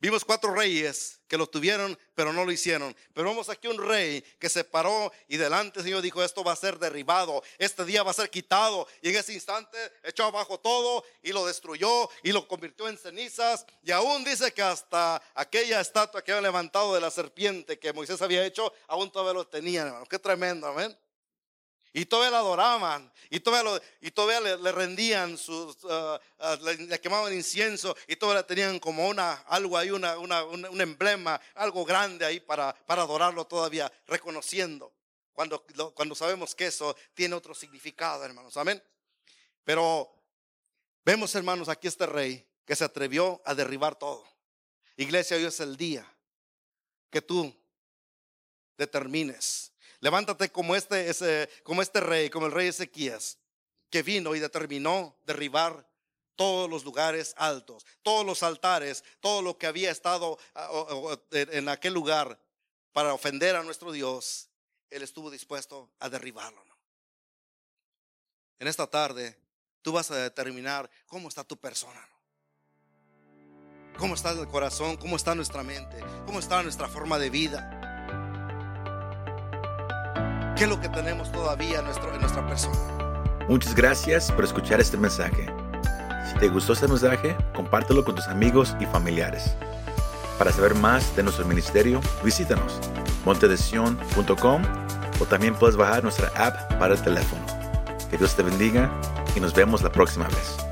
Vimos 0.00 0.24
cuatro 0.24 0.54
reyes 0.54 1.20
que 1.28 1.36
lo 1.36 1.46
tuvieron, 1.46 1.96
pero 2.14 2.32
no 2.32 2.46
lo 2.46 2.50
hicieron. 2.50 2.96
Pero 3.12 3.28
vemos 3.28 3.50
aquí 3.50 3.68
un 3.68 3.76
rey 3.76 4.22
que 4.38 4.48
se 4.48 4.64
paró 4.64 5.12
y 5.28 5.36
delante 5.36 5.80
el 5.80 5.84
Señor 5.84 6.00
dijo, 6.00 6.24
esto 6.24 6.42
va 6.42 6.52
a 6.52 6.56
ser 6.56 6.78
derribado, 6.78 7.42
este 7.58 7.84
día 7.84 8.02
va 8.02 8.10
a 8.10 8.14
ser 8.14 8.30
quitado. 8.30 8.88
Y 9.02 9.10
en 9.10 9.16
ese 9.16 9.34
instante 9.34 9.78
echó 10.02 10.24
abajo 10.24 10.58
todo 10.58 11.04
y 11.22 11.32
lo 11.32 11.46
destruyó 11.46 12.08
y 12.22 12.32
lo 12.32 12.48
convirtió 12.48 12.88
en 12.88 12.96
cenizas. 12.96 13.66
Y 13.82 13.90
aún 13.90 14.24
dice 14.24 14.52
que 14.54 14.62
hasta 14.62 15.22
aquella 15.34 15.82
estatua 15.82 16.24
que 16.24 16.32
había 16.32 16.42
levantado 16.42 16.94
de 16.94 17.00
la 17.00 17.10
serpiente 17.10 17.78
que 17.78 17.92
Moisés 17.92 18.22
había 18.22 18.44
hecho, 18.46 18.72
aún 18.88 19.12
todavía 19.12 19.34
lo 19.34 19.46
tenían, 19.46 19.88
hermano. 19.88 20.06
Qué 20.06 20.18
tremendo, 20.18 20.66
amén. 20.66 20.96
Y 21.92 22.06
todavía 22.06 22.30
la 22.30 22.38
adoraban. 22.38 23.12
Y 23.30 23.40
todavía, 23.40 23.70
lo- 23.72 23.82
y 24.00 24.10
todavía 24.10 24.56
le, 24.56 24.72
rendían 24.72 25.36
sus, 25.36 25.76
ah, 25.88 26.20
ah, 26.38 26.56
le, 26.62 27.00
quemaban 27.00 27.32
incienso. 27.32 27.96
Y 28.06 28.16
todavía 28.16 28.46
tenían 28.46 28.78
como 28.78 29.08
una, 29.08 29.32
algo 29.48 29.76
ahí, 29.76 29.90
una, 29.90 30.16
una- 30.18 30.44
un 30.44 30.80
emblema, 30.80 31.40
algo 31.54 31.84
grande 31.84 32.24
ahí 32.24 32.38
para, 32.40 32.72
para 32.86 33.02
adorarlo 33.02 33.44
todavía, 33.46 33.90
reconociendo. 34.06 34.92
Cuando, 35.32 35.64
cuando 35.94 36.14
sabemos 36.14 36.54
que 36.54 36.66
eso 36.66 36.94
tiene 37.14 37.34
otro 37.34 37.54
significado, 37.54 38.24
hermanos. 38.24 38.56
Amén. 38.56 38.82
Pero 39.64 40.12
vemos, 41.04 41.34
hermanos, 41.34 41.68
aquí 41.68 41.88
este 41.88 42.06
rey 42.06 42.46
que 42.64 42.76
se 42.76 42.84
atrevió 42.84 43.40
a 43.44 43.54
derribar 43.54 43.96
todo. 43.96 44.24
Iglesia, 44.96 45.36
hoy 45.36 45.44
es 45.44 45.58
el 45.60 45.76
día 45.76 46.06
que 47.10 47.22
tú 47.22 47.52
determines. 48.76 49.69
Levántate 50.00 50.50
como 50.50 50.74
este, 50.76 51.48
como 51.62 51.82
este 51.82 52.00
rey, 52.00 52.30
como 52.30 52.46
el 52.46 52.52
rey 52.52 52.68
Ezequías, 52.68 53.38
que 53.90 54.02
vino 54.02 54.34
y 54.34 54.40
determinó 54.40 55.16
derribar 55.26 55.86
todos 56.36 56.70
los 56.70 56.84
lugares 56.84 57.34
altos, 57.36 57.84
todos 58.02 58.24
los 58.24 58.42
altares, 58.42 59.04
todo 59.20 59.42
lo 59.42 59.58
que 59.58 59.66
había 59.66 59.90
estado 59.90 60.38
ah, 60.54 60.70
en 61.32 61.68
aquel 61.68 61.92
lugar 61.92 62.40
para 62.92 63.12
ofender 63.12 63.56
a 63.56 63.62
nuestro 63.62 63.92
Dios. 63.92 64.48
Él 64.88 65.02
estuvo 65.02 65.30
dispuesto 65.30 65.90
a 66.00 66.08
derribarlo. 66.08 66.64
En 68.58 68.68
esta 68.68 68.86
tarde, 68.86 69.38
tú 69.82 69.92
vas 69.92 70.10
a 70.10 70.16
determinar 70.16 70.90
cómo 71.06 71.28
está 71.28 71.44
tu 71.44 71.58
persona. 71.58 72.06
¿Cómo 73.98 74.14
está 74.14 74.30
el 74.30 74.48
corazón? 74.48 74.96
¿Cómo 74.96 75.16
está 75.16 75.34
nuestra 75.34 75.62
mente? 75.62 75.98
¿Cómo 76.24 76.38
está 76.38 76.62
nuestra 76.62 76.88
forma 76.88 77.18
de 77.18 77.28
vida? 77.28 77.79
¿Qué 80.60 80.64
es 80.64 80.70
lo 80.70 80.78
que 80.78 80.90
tenemos 80.90 81.32
todavía 81.32 81.78
en, 81.78 81.86
nuestra 81.86 82.46
persona? 82.46 82.76
Muchas 83.48 83.74
gracias 83.74 84.30
por 84.30 84.44
escuchar 84.44 84.78
este 84.78 84.98
mensaje. 84.98 85.46
Si 86.28 86.38
te 86.38 86.48
gustó 86.48 86.74
este 86.74 86.86
mensaje, 86.86 87.34
compártelo 87.54 88.04
con 88.04 88.14
tus 88.14 88.28
amigos 88.28 88.76
y 88.78 88.84
familiares. 88.84 89.54
Para 90.36 90.52
saber 90.52 90.74
más 90.74 91.16
de 91.16 91.22
nuestro 91.22 91.46
ministerio, 91.46 92.02
visítanos 92.22 92.78
montedesion.com 93.24 94.62
o 95.18 95.24
también 95.24 95.54
puedes 95.54 95.76
bajar 95.76 96.02
nuestra 96.02 96.28
app 96.36 96.74
para 96.78 96.92
el 96.92 97.00
teléfono. 97.00 97.40
Que 98.10 98.18
Dios 98.18 98.36
te 98.36 98.42
bendiga 98.42 98.90
y 99.34 99.40
nos 99.40 99.54
vemos 99.54 99.80
la 99.80 99.90
próxima 99.90 100.26
vez. 100.26 100.69